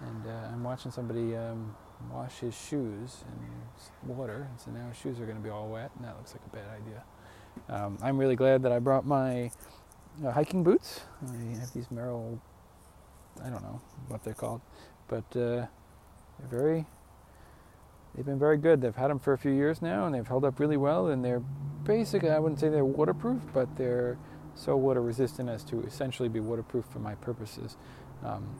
And 0.00 0.26
uh, 0.26 0.52
I'm 0.52 0.62
watching 0.62 0.90
somebody 0.90 1.36
um, 1.36 1.74
wash 2.12 2.38
his 2.38 2.54
shoes 2.54 3.24
in 4.04 4.16
water, 4.16 4.46
and 4.50 4.60
so 4.60 4.70
now 4.70 4.88
his 4.88 4.96
shoes 4.96 5.20
are 5.20 5.24
going 5.24 5.36
to 5.36 5.42
be 5.42 5.50
all 5.50 5.68
wet, 5.68 5.90
and 5.96 6.04
that 6.04 6.16
looks 6.16 6.32
like 6.32 6.42
a 6.46 6.56
bad 6.56 6.68
idea. 6.70 7.02
Um, 7.68 7.98
I'm 8.02 8.16
really 8.16 8.36
glad 8.36 8.62
that 8.62 8.72
I 8.72 8.78
brought 8.78 9.04
my 9.04 9.50
uh, 10.24 10.30
hiking 10.30 10.62
boots. 10.62 11.00
I 11.26 11.58
have 11.58 11.72
these 11.72 11.88
Merrell, 11.88 12.38
I 13.44 13.50
don't 13.50 13.62
know 13.62 13.80
what 14.06 14.22
they're 14.22 14.34
called, 14.34 14.60
but 15.08 15.24
uh, 15.36 15.66
they're 16.38 16.48
very 16.48 16.86
they've 18.14 18.26
been 18.26 18.38
very 18.38 18.58
good. 18.58 18.80
They've 18.80 18.94
had 18.94 19.10
them 19.10 19.18
for 19.18 19.32
a 19.32 19.38
few 19.38 19.52
years 19.52 19.80
now, 19.80 20.06
and 20.06 20.14
they've 20.14 20.26
held 20.26 20.44
up 20.44 20.58
really 20.58 20.76
well. 20.76 21.06
And 21.08 21.24
they're 21.24 21.42
basically, 21.84 22.30
I 22.30 22.38
wouldn't 22.38 22.60
say 22.60 22.68
they're 22.68 22.84
waterproof, 22.84 23.40
but 23.54 23.76
they're 23.76 24.18
so 24.58 24.76
water 24.76 25.00
resistant 25.00 25.48
as 25.48 25.62
to 25.64 25.80
essentially 25.82 26.28
be 26.28 26.40
waterproof 26.40 26.84
for 26.86 26.98
my 26.98 27.14
purposes. 27.14 27.76
Um, 28.24 28.56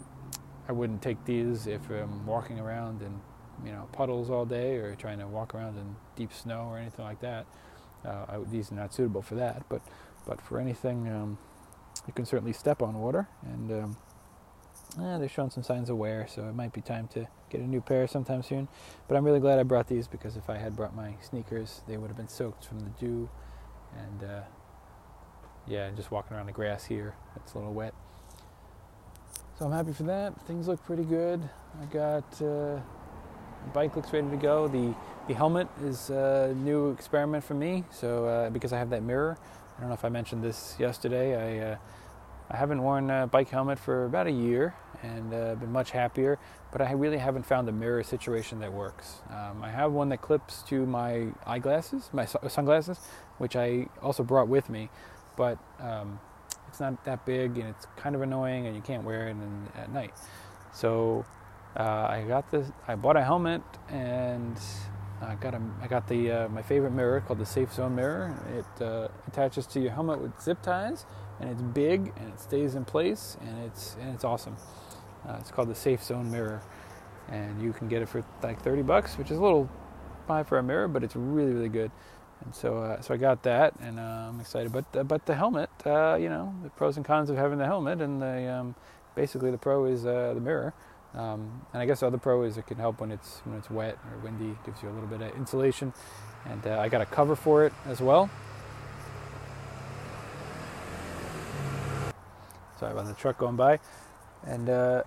I 0.68 0.72
wouldn't 0.72 1.02
take 1.02 1.24
these 1.24 1.66
if 1.66 1.90
I'm 1.90 2.24
walking 2.24 2.60
around 2.60 3.02
in 3.02 3.20
you 3.66 3.72
know 3.72 3.88
puddles 3.92 4.30
all 4.30 4.44
day 4.46 4.76
or 4.76 4.94
trying 4.94 5.18
to 5.18 5.26
walk 5.26 5.54
around 5.54 5.76
in 5.76 5.96
deep 6.14 6.32
snow 6.32 6.68
or 6.70 6.78
anything 6.78 7.04
like 7.04 7.20
that. 7.20 7.46
Uh, 8.04 8.26
I, 8.28 8.38
these 8.48 8.70
are 8.70 8.76
not 8.76 8.94
suitable 8.94 9.22
for 9.22 9.34
that, 9.34 9.68
but 9.68 9.82
but 10.26 10.40
for 10.40 10.60
anything, 10.60 11.08
um, 11.08 11.38
you 12.06 12.12
can 12.12 12.24
certainly 12.24 12.52
step 12.52 12.80
on 12.80 13.00
water, 13.00 13.26
and 13.42 13.72
um, 13.72 13.96
eh, 15.00 15.18
they're 15.18 15.28
showing 15.28 15.50
some 15.50 15.64
signs 15.64 15.90
of 15.90 15.96
wear, 15.96 16.26
so 16.28 16.48
it 16.48 16.54
might 16.54 16.72
be 16.72 16.80
time 16.80 17.08
to 17.08 17.26
get 17.50 17.60
a 17.60 17.66
new 17.66 17.80
pair 17.80 18.06
sometime 18.06 18.42
soon. 18.42 18.68
But 19.08 19.16
I'm 19.16 19.24
really 19.24 19.40
glad 19.40 19.58
I 19.58 19.64
brought 19.64 19.88
these 19.88 20.06
because 20.06 20.36
if 20.36 20.48
I 20.48 20.58
had 20.58 20.76
brought 20.76 20.94
my 20.94 21.14
sneakers, 21.22 21.80
they 21.88 21.96
would 21.96 22.08
have 22.08 22.16
been 22.16 22.28
soaked 22.28 22.64
from 22.66 22.80
the 22.80 22.90
dew. 23.00 23.28
And 23.96 24.30
uh, 24.30 24.40
yeah, 25.68 25.90
just 25.90 26.10
walking 26.10 26.36
around 26.36 26.46
the 26.46 26.52
grass 26.52 26.84
here, 26.84 27.14
it's 27.36 27.54
a 27.54 27.58
little 27.58 27.72
wet. 27.72 27.94
So 29.58 29.66
I'm 29.66 29.72
happy 29.72 29.92
for 29.92 30.04
that. 30.04 30.40
Things 30.46 30.68
look 30.68 30.84
pretty 30.84 31.04
good. 31.04 31.48
I 31.80 31.84
got 31.86 32.42
uh, 32.42 32.80
bike 33.72 33.96
looks 33.96 34.12
ready 34.12 34.30
to 34.30 34.36
go. 34.36 34.68
The 34.68 34.94
the 35.26 35.34
helmet 35.34 35.68
is 35.82 36.10
a 36.10 36.54
new 36.56 36.90
experiment 36.90 37.44
for 37.44 37.54
me. 37.54 37.84
So 37.90 38.26
uh, 38.26 38.50
because 38.50 38.72
I 38.72 38.78
have 38.78 38.90
that 38.90 39.02
mirror, 39.02 39.36
I 39.76 39.80
don't 39.80 39.88
know 39.90 39.94
if 39.94 40.04
I 40.04 40.08
mentioned 40.08 40.42
this 40.42 40.76
yesterday. 40.78 41.60
I 41.60 41.72
uh, 41.72 41.76
I 42.50 42.56
haven't 42.56 42.82
worn 42.82 43.10
a 43.10 43.26
bike 43.26 43.50
helmet 43.50 43.78
for 43.78 44.06
about 44.06 44.26
a 44.26 44.30
year 44.30 44.74
and 45.02 45.34
uh, 45.34 45.54
been 45.56 45.70
much 45.70 45.90
happier, 45.90 46.38
but 46.72 46.80
I 46.80 46.92
really 46.92 47.18
haven't 47.18 47.44
found 47.44 47.68
a 47.68 47.72
mirror 47.72 48.02
situation 48.02 48.60
that 48.60 48.72
works. 48.72 49.20
Um, 49.28 49.62
I 49.62 49.70
have 49.70 49.92
one 49.92 50.08
that 50.08 50.22
clips 50.22 50.62
to 50.68 50.86
my 50.86 51.26
eyeglasses, 51.46 52.08
my 52.12 52.24
sunglasses, 52.24 52.98
which 53.36 53.54
I 53.54 53.88
also 54.00 54.22
brought 54.22 54.48
with 54.48 54.70
me, 54.70 54.88
but 55.38 55.56
um, 55.80 56.18
it's 56.66 56.80
not 56.80 57.02
that 57.04 57.24
big 57.24 57.56
and 57.56 57.68
it's 57.68 57.86
kind 57.96 58.14
of 58.14 58.20
annoying 58.20 58.66
and 58.66 58.74
you 58.76 58.82
can't 58.82 59.04
wear 59.04 59.28
it 59.28 59.30
in, 59.30 59.68
at 59.76 59.90
night. 59.92 60.12
So 60.74 61.24
uh, 61.76 61.82
I 62.10 62.24
got 62.26 62.50
this. 62.50 62.70
I 62.88 62.96
bought 62.96 63.16
a 63.16 63.24
helmet 63.24 63.62
and 63.88 64.58
I 65.22 65.36
got 65.36 65.54
a, 65.54 65.60
I 65.80 65.86
got 65.86 66.08
the 66.08 66.30
uh, 66.30 66.48
my 66.48 66.62
favorite 66.62 66.90
mirror 66.90 67.20
called 67.20 67.38
the 67.38 67.46
Safe 67.46 67.72
Zone 67.72 67.94
mirror. 67.94 68.36
It 68.58 68.84
uh, 68.84 69.08
attaches 69.28 69.66
to 69.68 69.80
your 69.80 69.92
helmet 69.92 70.20
with 70.20 70.38
zip 70.42 70.60
ties 70.60 71.06
and 71.40 71.48
it's 71.48 71.62
big 71.62 72.12
and 72.16 72.32
it 72.32 72.40
stays 72.40 72.74
in 72.74 72.84
place 72.84 73.36
and 73.40 73.64
it's 73.64 73.96
and 74.00 74.12
it's 74.14 74.24
awesome. 74.24 74.56
Uh, 75.26 75.36
it's 75.38 75.50
called 75.50 75.68
the 75.68 75.74
Safe 75.74 76.02
Zone 76.02 76.30
mirror, 76.30 76.62
and 77.28 77.60
you 77.62 77.72
can 77.72 77.88
get 77.88 78.02
it 78.02 78.08
for 78.08 78.24
like 78.42 78.62
30 78.62 78.82
bucks, 78.82 79.18
which 79.18 79.30
is 79.30 79.38
a 79.38 79.42
little 79.42 79.68
high 80.26 80.42
for 80.42 80.58
a 80.58 80.62
mirror, 80.62 80.88
but 80.88 81.04
it's 81.04 81.16
really 81.16 81.52
really 81.52 81.68
good. 81.68 81.90
And 82.44 82.54
so 82.54 82.78
uh, 82.78 83.00
so 83.00 83.14
I 83.14 83.16
got 83.16 83.42
that, 83.42 83.74
and 83.80 83.98
uh, 83.98 84.28
I'm 84.28 84.40
excited. 84.40 84.72
But 84.72 84.84
uh, 84.94 85.02
but 85.02 85.26
the 85.26 85.34
helmet, 85.34 85.70
uh, 85.84 86.16
you 86.20 86.28
know, 86.28 86.54
the 86.62 86.70
pros 86.70 86.96
and 86.96 87.04
cons 87.04 87.30
of 87.30 87.36
having 87.36 87.58
the 87.58 87.66
helmet, 87.66 88.00
and 88.00 88.22
the 88.22 88.52
um, 88.52 88.74
basically 89.14 89.50
the 89.50 89.58
pro 89.58 89.84
is 89.86 90.06
uh, 90.06 90.32
the 90.34 90.40
mirror. 90.40 90.72
Um, 91.14 91.62
and 91.72 91.82
I 91.82 91.86
guess 91.86 92.00
the 92.00 92.06
other 92.06 92.18
pro 92.18 92.42
is 92.42 92.58
it 92.58 92.66
can 92.66 92.76
help 92.78 93.00
when 93.00 93.10
it's 93.10 93.40
when 93.44 93.56
it's 93.58 93.70
wet 93.70 93.98
or 94.12 94.18
windy, 94.18 94.50
it 94.50 94.64
gives 94.64 94.82
you 94.82 94.88
a 94.88 94.92
little 94.92 95.08
bit 95.08 95.20
of 95.20 95.34
insulation. 95.36 95.92
And 96.44 96.66
I 96.66 96.88
got 96.88 97.00
a 97.00 97.06
cover 97.06 97.34
for 97.34 97.66
it 97.66 97.72
as 97.86 98.00
well. 98.00 98.30
Sorry 102.78 102.92
about 102.92 103.06
the 103.06 103.14
truck 103.14 103.38
going 103.38 103.56
by. 103.56 103.80
And 104.46 104.70
uh, 104.70 105.02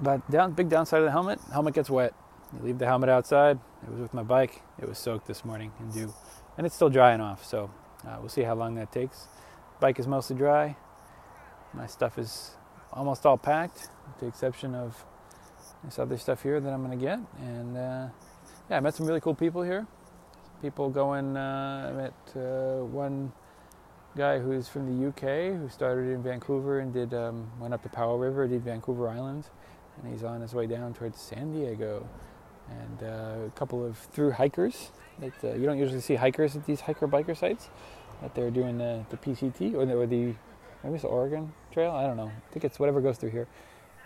but 0.00 0.28
down 0.30 0.52
big 0.52 0.68
downside 0.68 1.00
of 1.00 1.04
the 1.04 1.12
helmet, 1.12 1.40
helmet 1.52 1.74
gets 1.74 1.88
wet. 1.88 2.14
You 2.52 2.64
leave 2.64 2.78
the 2.78 2.86
helmet 2.86 3.08
outside. 3.08 3.58
It 3.82 3.90
was 3.90 4.00
with 4.00 4.14
my 4.14 4.22
bike. 4.22 4.62
It 4.78 4.88
was 4.88 4.98
soaked 4.98 5.26
this 5.26 5.44
morning 5.44 5.72
in 5.78 5.90
dew, 5.90 6.14
and 6.58 6.66
it's 6.66 6.74
still 6.74 6.90
drying 6.90 7.22
off. 7.22 7.46
So 7.46 7.70
uh, 8.06 8.16
we'll 8.20 8.28
see 8.28 8.42
how 8.42 8.54
long 8.54 8.74
that 8.74 8.92
takes. 8.92 9.28
Bike 9.80 9.98
is 9.98 10.06
mostly 10.06 10.36
dry. 10.36 10.76
My 11.72 11.86
stuff 11.86 12.18
is 12.18 12.56
almost 12.92 13.24
all 13.24 13.38
packed, 13.38 13.88
with 14.06 14.18
the 14.20 14.26
exception 14.26 14.74
of 14.74 15.04
this 15.84 15.98
other 15.98 16.18
stuff 16.18 16.42
here 16.42 16.60
that 16.60 16.70
I'm 16.70 16.84
going 16.84 16.98
to 16.98 17.04
get. 17.04 17.20
And 17.38 17.76
uh, 17.76 18.08
yeah, 18.68 18.76
I 18.76 18.80
met 18.80 18.94
some 18.94 19.06
really 19.06 19.20
cool 19.20 19.34
people 19.34 19.62
here. 19.62 19.86
People 20.60 20.90
going. 20.90 21.36
Uh, 21.36 21.90
I 21.90 21.96
met 21.96 22.42
uh, 22.42 22.84
one 22.84 23.32
guy 24.16 24.40
who's 24.40 24.66
from 24.68 24.86
the 24.86 25.08
UK 25.08 25.56
who 25.56 25.68
started 25.68 26.10
in 26.10 26.22
Vancouver 26.22 26.80
and 26.80 26.92
did 26.92 27.14
um, 27.14 27.48
went 27.60 27.72
up 27.72 27.84
the 27.84 27.88
Powell 27.88 28.18
River, 28.18 28.48
did 28.48 28.64
Vancouver 28.64 29.08
Island, 29.08 29.48
and 30.02 30.12
he's 30.12 30.24
on 30.24 30.40
his 30.40 30.54
way 30.54 30.66
down 30.66 30.92
towards 30.92 31.20
San 31.20 31.52
Diego. 31.52 32.08
And 32.68 33.08
uh, 33.08 33.46
a 33.46 33.52
couple 33.54 33.86
of 33.86 33.96
through 33.96 34.32
hikers 34.32 34.90
that 35.20 35.44
uh, 35.44 35.54
you 35.54 35.66
don't 35.66 35.78
usually 35.78 36.00
see 36.00 36.14
hikers 36.14 36.56
at 36.56 36.66
these 36.66 36.80
hiker 36.80 37.08
biker 37.08 37.36
sites, 37.36 37.70
that 38.22 38.34
they're 38.34 38.50
doing 38.50 38.78
the, 38.78 39.04
the 39.10 39.16
PCT 39.16 39.74
or 39.74 39.86
the, 39.86 39.94
or 39.94 40.06
the 40.06 40.34
maybe 40.82 40.94
it's 40.94 41.02
the 41.02 41.08
Oregon 41.08 41.52
Trail. 41.72 41.92
I 41.92 42.06
don't 42.06 42.16
know. 42.16 42.30
I 42.30 42.52
think 42.52 42.64
it's 42.64 42.78
whatever 42.78 43.00
goes 43.00 43.18
through 43.18 43.30
here, 43.30 43.48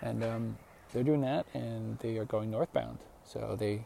and 0.01 0.23
um, 0.23 0.57
they're 0.91 1.03
doing 1.03 1.21
that, 1.21 1.45
and 1.53 1.97
they 1.99 2.17
are 2.17 2.25
going 2.25 2.51
northbound. 2.51 2.99
So 3.25 3.55
they 3.57 3.85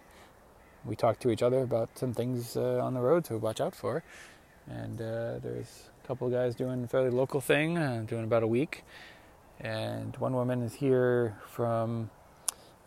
we 0.85 0.95
talked 0.95 1.21
to 1.21 1.31
each 1.31 1.43
other 1.43 1.61
about 1.61 1.89
some 1.95 2.13
things 2.13 2.55
uh, 2.55 2.79
on 2.81 2.93
the 2.93 3.01
road 3.01 3.25
to 3.25 3.37
watch 3.37 3.59
out 3.59 3.75
for, 3.75 4.03
and 4.69 5.01
uh, 5.01 5.39
there's 5.39 5.89
a 6.03 6.07
couple 6.07 6.27
of 6.27 6.33
guys 6.33 6.55
doing 6.55 6.83
a 6.83 6.87
fairly 6.87 7.09
local 7.09 7.41
thing, 7.41 7.77
uh, 7.77 8.03
doing 8.07 8.23
about 8.23 8.43
a 8.43 8.47
week. 8.47 8.83
And 9.59 10.15
one 10.17 10.33
woman 10.33 10.61
is 10.61 10.75
here 10.75 11.35
from, 11.47 12.09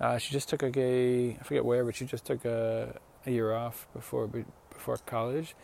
uh, 0.00 0.18
she 0.18 0.32
just 0.32 0.48
took 0.48 0.62
a, 0.62 1.36
I 1.40 1.42
forget 1.42 1.64
where, 1.64 1.84
but 1.84 1.96
she 1.96 2.04
just 2.04 2.24
took 2.24 2.44
a, 2.44 2.96
a 3.26 3.30
year 3.30 3.54
off 3.54 3.86
before 3.94 4.28
before 4.70 4.96
college. 4.98 5.54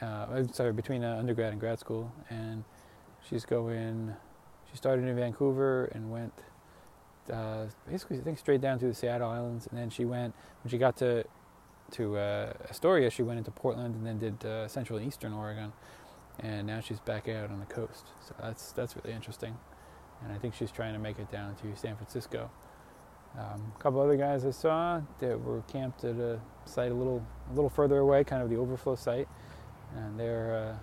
Uh, 0.00 0.26
I'm 0.30 0.52
sorry, 0.52 0.72
between 0.72 1.02
uh, 1.02 1.16
undergrad 1.18 1.52
and 1.52 1.60
grad 1.60 1.78
school. 1.78 2.12
And 2.30 2.64
she's 3.28 3.44
going, 3.44 4.14
she 4.70 4.76
started 4.76 5.06
in 5.06 5.16
Vancouver 5.16 5.86
and 5.86 6.10
went 6.10 6.32
uh, 7.32 7.66
basically 7.88 8.18
I 8.18 8.22
think 8.22 8.38
straight 8.38 8.60
down 8.60 8.78
to 8.78 8.86
the 8.86 8.94
Seattle 8.94 9.30
Islands, 9.30 9.66
and 9.66 9.78
then 9.78 9.90
she 9.90 10.04
went 10.04 10.34
when 10.62 10.70
she 10.70 10.78
got 10.78 10.96
to 10.98 11.24
to 11.92 12.16
uh, 12.16 12.52
Astoria, 12.68 13.10
she 13.10 13.22
went 13.22 13.38
into 13.38 13.50
Portland 13.50 13.94
and 13.94 14.06
then 14.06 14.18
did 14.18 14.44
uh, 14.44 14.68
Central 14.68 14.98
and 14.98 15.08
Eastern 15.08 15.32
Oregon, 15.32 15.72
and 16.38 16.66
now 16.66 16.80
she's 16.80 17.00
back 17.00 17.28
out 17.28 17.50
on 17.50 17.60
the 17.60 17.66
coast. 17.66 18.06
So 18.26 18.34
that's 18.40 18.72
that's 18.72 18.96
really 18.96 19.12
interesting, 19.14 19.56
and 20.22 20.32
I 20.32 20.38
think 20.38 20.54
she's 20.54 20.70
trying 20.70 20.92
to 20.94 20.98
make 20.98 21.18
it 21.18 21.30
down 21.30 21.54
to 21.56 21.76
San 21.76 21.96
Francisco. 21.96 22.50
Um, 23.36 23.72
a 23.76 23.82
couple 23.82 24.00
other 24.00 24.16
guys 24.16 24.44
I 24.44 24.50
saw 24.50 25.00
that 25.20 25.40
were 25.40 25.62
camped 25.62 26.04
at 26.04 26.16
a 26.16 26.40
site 26.64 26.90
a 26.90 26.94
little 26.94 27.24
a 27.50 27.54
little 27.54 27.70
further 27.70 27.98
away, 27.98 28.24
kind 28.24 28.42
of 28.42 28.50
the 28.50 28.56
overflow 28.56 28.96
site, 28.96 29.28
and 29.96 30.18
they're 30.18 30.54
uh, 30.54 30.76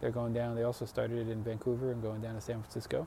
they're 0.00 0.10
going 0.10 0.32
down. 0.32 0.54
They 0.56 0.62
also 0.62 0.84
started 0.84 1.28
in 1.28 1.42
Vancouver 1.42 1.92
and 1.92 2.02
going 2.02 2.20
down 2.20 2.34
to 2.34 2.40
San 2.40 2.60
Francisco. 2.60 3.06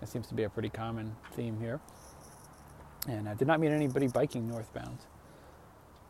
That 0.00 0.08
seems 0.08 0.26
to 0.28 0.34
be 0.34 0.42
a 0.42 0.50
pretty 0.50 0.68
common 0.68 1.14
theme 1.32 1.58
here. 1.60 1.80
And 3.08 3.28
I 3.28 3.34
did 3.34 3.46
not 3.46 3.60
meet 3.60 3.70
anybody 3.70 4.08
biking 4.08 4.48
northbound. 4.48 4.98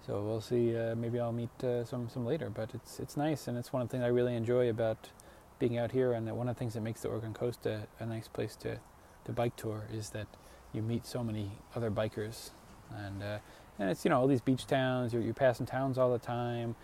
So 0.06 0.23
we'll 0.23 0.40
see. 0.40 0.76
Uh, 0.76 0.94
maybe 0.94 1.18
I'll 1.18 1.33
meet 1.33 1.64
uh, 1.64 1.85
some 1.85 2.09
some 2.09 2.25
later. 2.25 2.50
But 2.50 2.75
it's 2.75 3.00
it's 3.00 3.16
nice, 3.16 3.49
and 3.49 3.59
it's 3.59 3.73
one 3.73 3.83
of 3.83 3.88
the 3.88 3.92
things 3.92 4.04
I 4.04 4.09
really 4.09 4.35
enjoy 4.35 4.68
about 4.71 5.11
being 5.59 5.78
out 5.78 5.92
here. 5.92 6.12
And 6.12 6.30
one 6.37 6.49
of 6.49 6.56
the 6.56 6.59
things 6.59 6.75
that 6.75 6.83
makes 6.83 7.02
the 7.02 7.09
Oregon 7.09 7.35
Coast 7.35 7.66
a, 7.66 7.87
a 7.99 8.06
nice 8.06 8.28
place 8.28 8.56
to 8.56 8.78
to 9.25 9.33
bike 9.33 9.56
tour 9.56 9.85
is 9.92 10.11
that 10.11 10.26
you 10.75 10.83
meet 10.83 11.07
so 11.07 11.23
many 11.23 11.50
other 11.75 11.90
bikers, 11.90 12.50
and 12.95 13.23
uh, 13.23 13.38
and 13.78 13.90
it's 13.90 14.04
you 14.04 14.11
know 14.11 14.21
all 14.21 14.26
these 14.26 14.40
beach 14.40 14.66
towns. 14.66 15.12
You're, 15.12 15.23
you're 15.23 15.35
passing 15.35 15.66
towns 15.66 15.97
all 15.99 16.12
the 16.12 16.19
time. 16.19 16.75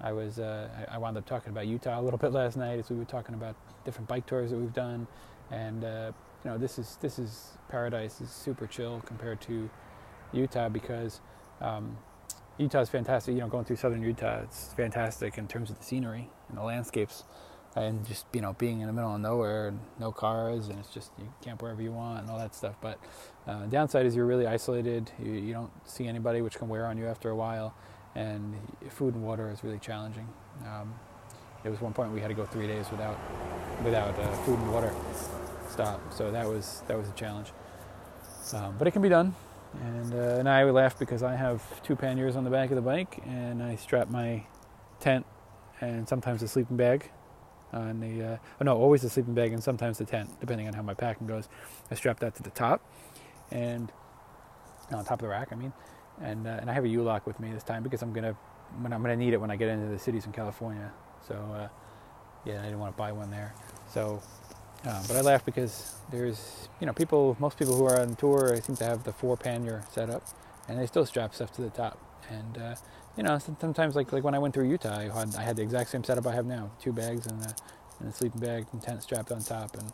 I 0.00 0.12
was 0.12 0.38
uh, 0.38 0.68
I, 0.90 0.96
wound 0.96 1.18
up 1.18 1.26
talking 1.26 1.50
about 1.50 1.66
Utah 1.66 2.00
a 2.00 2.02
little 2.02 2.18
bit 2.24 2.32
last 2.32 2.56
night 2.56 2.78
as 2.78 2.88
we 2.88 2.96
were 2.96 3.04
talking 3.04 3.34
about 3.34 3.56
different 3.84 4.08
bike 4.08 4.26
tours 4.26 4.50
that 4.50 4.56
we've 4.56 4.72
done, 4.72 5.06
and 5.50 5.84
uh, 5.84 6.12
you 6.44 6.50
know 6.50 6.58
this 6.58 6.78
is 6.78 6.96
this 7.00 7.18
is 7.18 7.58
paradise 7.68 8.20
is 8.20 8.30
super 8.30 8.66
chill 8.66 9.02
compared 9.04 9.40
to 9.42 9.68
Utah 10.32 10.68
because 10.68 11.20
um, 11.60 11.98
Utah 12.58 12.80
is 12.80 12.88
fantastic. 12.88 13.34
You 13.34 13.40
know, 13.40 13.48
going 13.48 13.64
through 13.64 13.76
southern 13.76 14.02
Utah, 14.02 14.40
it's 14.42 14.72
fantastic 14.74 15.38
in 15.38 15.48
terms 15.48 15.70
of 15.70 15.78
the 15.78 15.84
scenery 15.84 16.30
and 16.48 16.56
the 16.56 16.62
landscapes, 16.62 17.24
and 17.76 18.06
just 18.06 18.26
you 18.32 18.40
know 18.40 18.54
being 18.54 18.80
in 18.80 18.86
the 18.86 18.92
middle 18.92 19.14
of 19.14 19.20
nowhere 19.20 19.68
and 19.68 19.80
no 19.98 20.12
cars, 20.12 20.68
and 20.68 20.78
it's 20.78 20.90
just 20.90 21.12
you 21.18 21.32
camp 21.42 21.62
wherever 21.62 21.80
you 21.80 21.92
want 21.92 22.22
and 22.22 22.30
all 22.30 22.38
that 22.38 22.54
stuff. 22.54 22.74
But 22.80 22.98
uh, 23.46 23.66
downside 23.66 24.06
is 24.06 24.16
you're 24.16 24.26
really 24.26 24.46
isolated. 24.46 25.10
You, 25.22 25.32
you 25.32 25.52
don't 25.52 25.70
see 25.88 26.06
anybody, 26.06 26.40
which 26.40 26.56
can 26.56 26.68
wear 26.68 26.86
on 26.86 26.98
you 26.98 27.06
after 27.06 27.30
a 27.30 27.36
while, 27.36 27.74
and 28.14 28.54
food 28.88 29.14
and 29.14 29.24
water 29.24 29.50
is 29.50 29.62
really 29.62 29.78
challenging. 29.78 30.28
Um, 30.66 30.94
there 31.62 31.70
was 31.70 31.80
one 31.80 31.92
point 31.92 32.12
we 32.12 32.20
had 32.20 32.28
to 32.28 32.34
go 32.34 32.46
three 32.46 32.66
days 32.66 32.90
without 32.90 33.18
without 33.84 34.18
uh, 34.18 34.32
food 34.44 34.58
and 34.58 34.72
water 34.72 34.92
stop. 35.68 36.00
So 36.12 36.30
that 36.30 36.46
was 36.46 36.82
that 36.88 36.98
was 36.98 37.08
a 37.08 37.12
challenge. 37.12 37.52
Um, 38.52 38.74
but 38.78 38.88
it 38.88 38.90
can 38.90 39.02
be 39.02 39.08
done. 39.08 39.34
And, 39.82 40.14
uh, 40.14 40.38
and 40.40 40.48
I 40.48 40.64
laugh 40.64 40.98
because 40.98 41.22
I 41.22 41.36
have 41.36 41.80
two 41.84 41.94
panniers 41.94 42.34
on 42.34 42.42
the 42.42 42.50
back 42.50 42.70
of 42.70 42.74
the 42.74 42.82
bike, 42.82 43.20
and 43.24 43.62
I 43.62 43.76
strap 43.76 44.10
my 44.10 44.42
tent 44.98 45.24
and 45.80 46.08
sometimes 46.08 46.42
a 46.42 46.48
sleeping 46.48 46.76
bag 46.76 47.08
on 47.72 48.00
the. 48.00 48.24
Uh, 48.24 48.36
oh 48.60 48.64
no, 48.64 48.76
always 48.76 49.02
the 49.02 49.10
sleeping 49.10 49.34
bag 49.34 49.52
and 49.52 49.62
sometimes 49.62 49.98
the 49.98 50.04
tent, 50.04 50.28
depending 50.40 50.66
on 50.68 50.74
how 50.74 50.82
my 50.82 50.94
packing 50.94 51.26
goes. 51.26 51.48
I 51.90 51.94
strap 51.94 52.20
that 52.20 52.34
to 52.36 52.42
the 52.42 52.50
top, 52.50 52.82
and 53.50 53.92
on 54.92 55.04
top 55.04 55.14
of 55.14 55.20
the 55.20 55.28
rack, 55.28 55.48
I 55.52 55.56
mean, 55.56 55.72
and 56.20 56.46
uh, 56.46 56.58
and 56.60 56.70
I 56.70 56.74
have 56.74 56.84
a 56.84 56.88
U-lock 56.88 57.26
with 57.26 57.40
me 57.40 57.52
this 57.52 57.62
time 57.62 57.82
because 57.82 58.02
I'm 58.02 58.12
gonna 58.12 58.36
when 58.80 58.92
I'm 58.92 59.02
gonna 59.02 59.16
need 59.16 59.32
it 59.32 59.40
when 59.40 59.50
I 59.50 59.56
get 59.56 59.68
into 59.68 59.88
the 59.88 59.98
cities 59.98 60.26
in 60.26 60.32
California. 60.32 60.92
So 61.26 61.34
uh, 61.34 61.68
yeah, 62.44 62.60
I 62.60 62.64
didn't 62.64 62.78
want 62.78 62.94
to 62.94 62.98
buy 62.98 63.12
one 63.12 63.30
there. 63.30 63.54
So 63.92 64.22
uh, 64.86 65.02
but 65.06 65.16
I 65.16 65.20
laugh 65.20 65.44
because 65.44 65.96
there's, 66.10 66.68
you 66.80 66.86
know, 66.86 66.94
people, 66.94 67.36
most 67.38 67.58
people 67.58 67.76
who 67.76 67.84
are 67.84 68.00
on 68.00 68.16
tour 68.16 68.54
I 68.54 68.60
seem 68.60 68.76
to 68.76 68.84
have 68.84 69.04
the 69.04 69.12
four 69.12 69.36
pannier 69.36 69.84
setup, 69.92 70.24
and 70.68 70.78
they 70.78 70.86
still 70.86 71.04
strap 71.04 71.34
stuff 71.34 71.52
to 71.56 71.62
the 71.62 71.70
top. 71.70 71.98
And 72.28 72.58
uh, 72.58 72.74
you 73.16 73.22
know, 73.22 73.38
sometimes 73.38 73.96
like 73.96 74.12
like 74.12 74.24
when 74.24 74.34
I 74.34 74.38
went 74.38 74.54
through 74.54 74.68
Utah, 74.68 74.98
I 74.98 75.08
had, 75.08 75.34
I 75.36 75.42
had 75.42 75.56
the 75.56 75.62
exact 75.62 75.90
same 75.90 76.04
setup 76.04 76.26
I 76.26 76.34
have 76.34 76.46
now: 76.46 76.70
two 76.80 76.92
bags 76.92 77.26
and 77.26 77.42
a, 77.42 77.54
and 78.00 78.08
a 78.08 78.12
sleeping 78.12 78.40
bag 78.40 78.66
and 78.72 78.82
tent 78.82 79.02
strapped 79.02 79.32
on 79.32 79.42
top, 79.42 79.76
and 79.76 79.92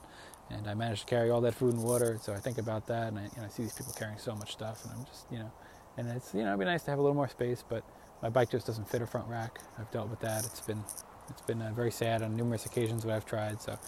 and 0.50 0.68
I 0.68 0.74
managed 0.74 1.02
to 1.02 1.06
carry 1.06 1.30
all 1.30 1.40
that 1.42 1.54
food 1.54 1.74
and 1.74 1.82
water. 1.82 2.18
So 2.20 2.32
I 2.32 2.38
think 2.38 2.58
about 2.58 2.86
that, 2.86 3.08
and 3.08 3.18
I, 3.18 3.22
you 3.22 3.30
know, 3.38 3.44
I 3.44 3.48
see 3.48 3.62
these 3.62 3.72
people 3.72 3.92
carrying 3.96 4.18
so 4.18 4.34
much 4.34 4.52
stuff, 4.52 4.84
and 4.84 4.92
I'm 4.92 5.04
just, 5.04 5.26
you 5.30 5.38
know, 5.38 5.52
and 5.96 6.08
it's 6.08 6.34
you 6.34 6.42
know, 6.42 6.48
it'd 6.48 6.60
be 6.60 6.66
nice 6.66 6.82
to 6.84 6.90
have 6.90 6.98
a 6.98 7.02
little 7.02 7.16
more 7.16 7.28
space, 7.28 7.64
but 7.68 7.84
my 8.22 8.28
bike 8.28 8.50
just 8.50 8.66
doesn't 8.66 8.88
fit 8.88 9.02
a 9.02 9.06
front 9.06 9.28
rack. 9.28 9.60
I've 9.78 9.90
dealt 9.90 10.08
with 10.08 10.20
that. 10.20 10.44
It's 10.44 10.60
been 10.60 10.82
it's 11.28 11.42
been 11.42 11.60
uh, 11.62 11.72
very 11.74 11.90
sad 11.90 12.22
on 12.22 12.36
numerous 12.36 12.66
occasions 12.66 13.02
that 13.04 13.12
I've 13.12 13.26
tried. 13.26 13.60
So 13.60 13.78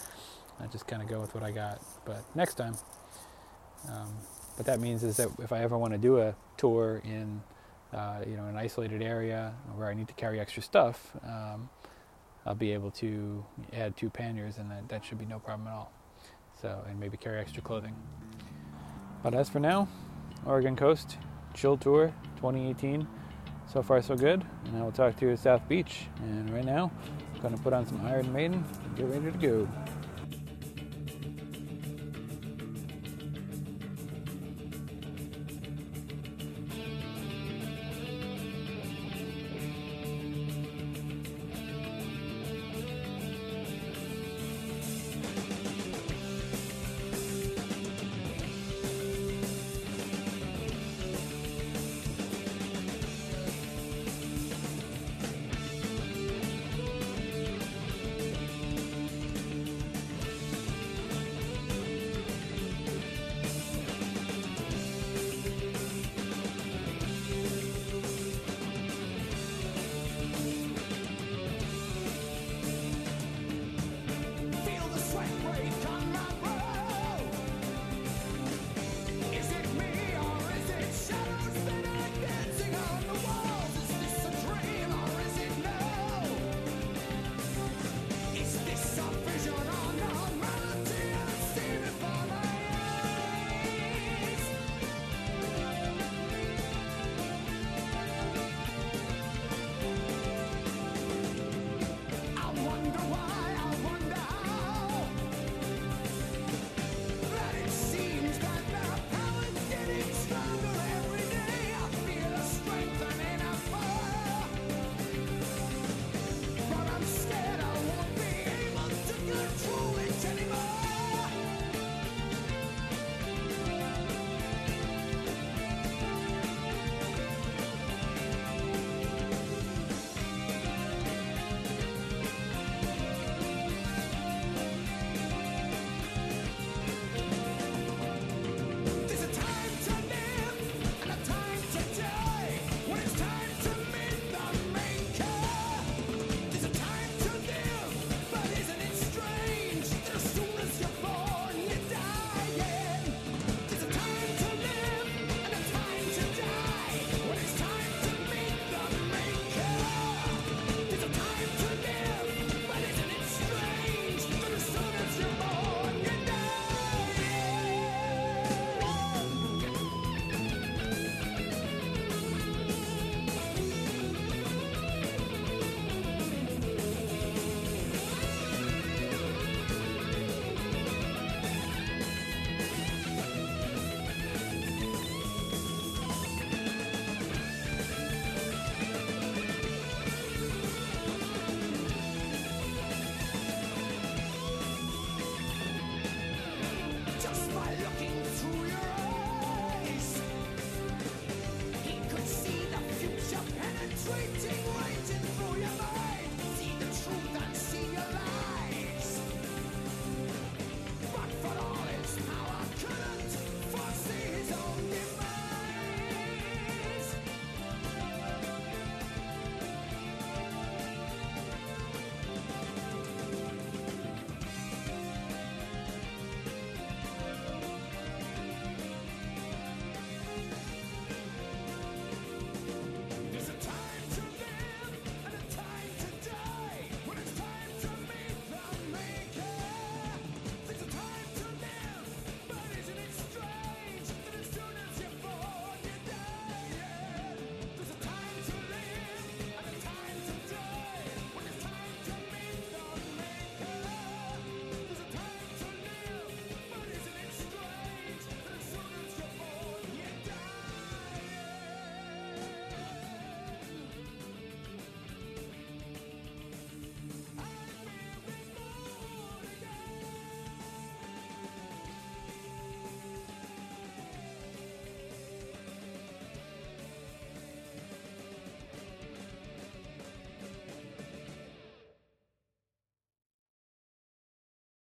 I 0.61 0.67
just 0.67 0.87
kind 0.87 1.03
of 1.03 1.09
go 1.09 1.21
with 1.21 1.35
what 1.35 1.45
I 1.45 1.51
got. 1.51 1.81
But 2.05 2.25
next 2.35 2.55
time, 2.55 2.75
um, 3.89 4.17
what 4.57 4.67
that 4.67 4.81
means 4.81 5.05
is 5.05 5.17
that 5.19 5.29
if 5.39 5.53
I 5.53 5.61
ever 5.61 5.79
want 5.79 5.93
to 5.93 5.99
do 5.99 6.19
a 6.19 6.35
tour 6.57 7.01
in, 7.05 7.43
uh, 7.93 8.21
you 8.27 8.37
know, 8.37 8.47
an 8.47 8.57
isolated 8.57 9.03
area 9.03 9.55
where 9.75 9.89
I 9.89 9.95
need 9.95 10.09
to 10.09 10.15
carry 10.15 10.41
extra 10.41 10.63
stuff, 10.63 11.13
um, 11.25 11.69
I'll 12.47 12.55
be 12.55 12.73
able 12.73 12.91
to 12.93 13.45
add 13.73 13.97
two 13.97 14.11
panniers, 14.11 14.59
and 14.59 14.71
that, 14.71 14.89
that 14.89 15.05
should 15.05 15.19
be 15.19 15.27
no 15.27 15.39
problem 15.39 15.69
at 15.69 15.75
all. 15.75 15.93
So, 16.61 16.83
and 16.89 16.99
maybe 16.99 17.17
carry 17.17 17.41
extra 17.41 17.63
clothing. 17.63 17.95
But 19.23 19.35
as 19.35 19.49
for 19.49 19.61
now, 19.61 19.89
Oregon 20.47 20.77
Coast 20.77 21.19
Chill 21.55 21.77
Tour 21.77 22.13
2018. 22.37 23.07
So 23.73 23.83
far, 23.83 24.01
so 24.01 24.17
good. 24.17 24.45
And 24.65 24.77
I 24.77 24.83
will 24.83 24.93
talk 24.93 25.17
to 25.17 25.27
you 25.27 25.33
at 25.33 25.41
South 25.41 25.69
Beach. 25.69 26.07
And 26.21 26.49
right 26.51 26.65
now, 26.65 26.91
I'm 27.35 27.41
going 27.41 27.57
to 27.57 27.63
put 27.63 27.73
on 27.73 27.87
some 27.87 28.01
Iron 28.07 28.33
Maiden 28.33 28.65
and 28.85 28.97
get 28.97 29.07
ready 29.07 29.31
to 29.31 29.39
go. 29.39 29.69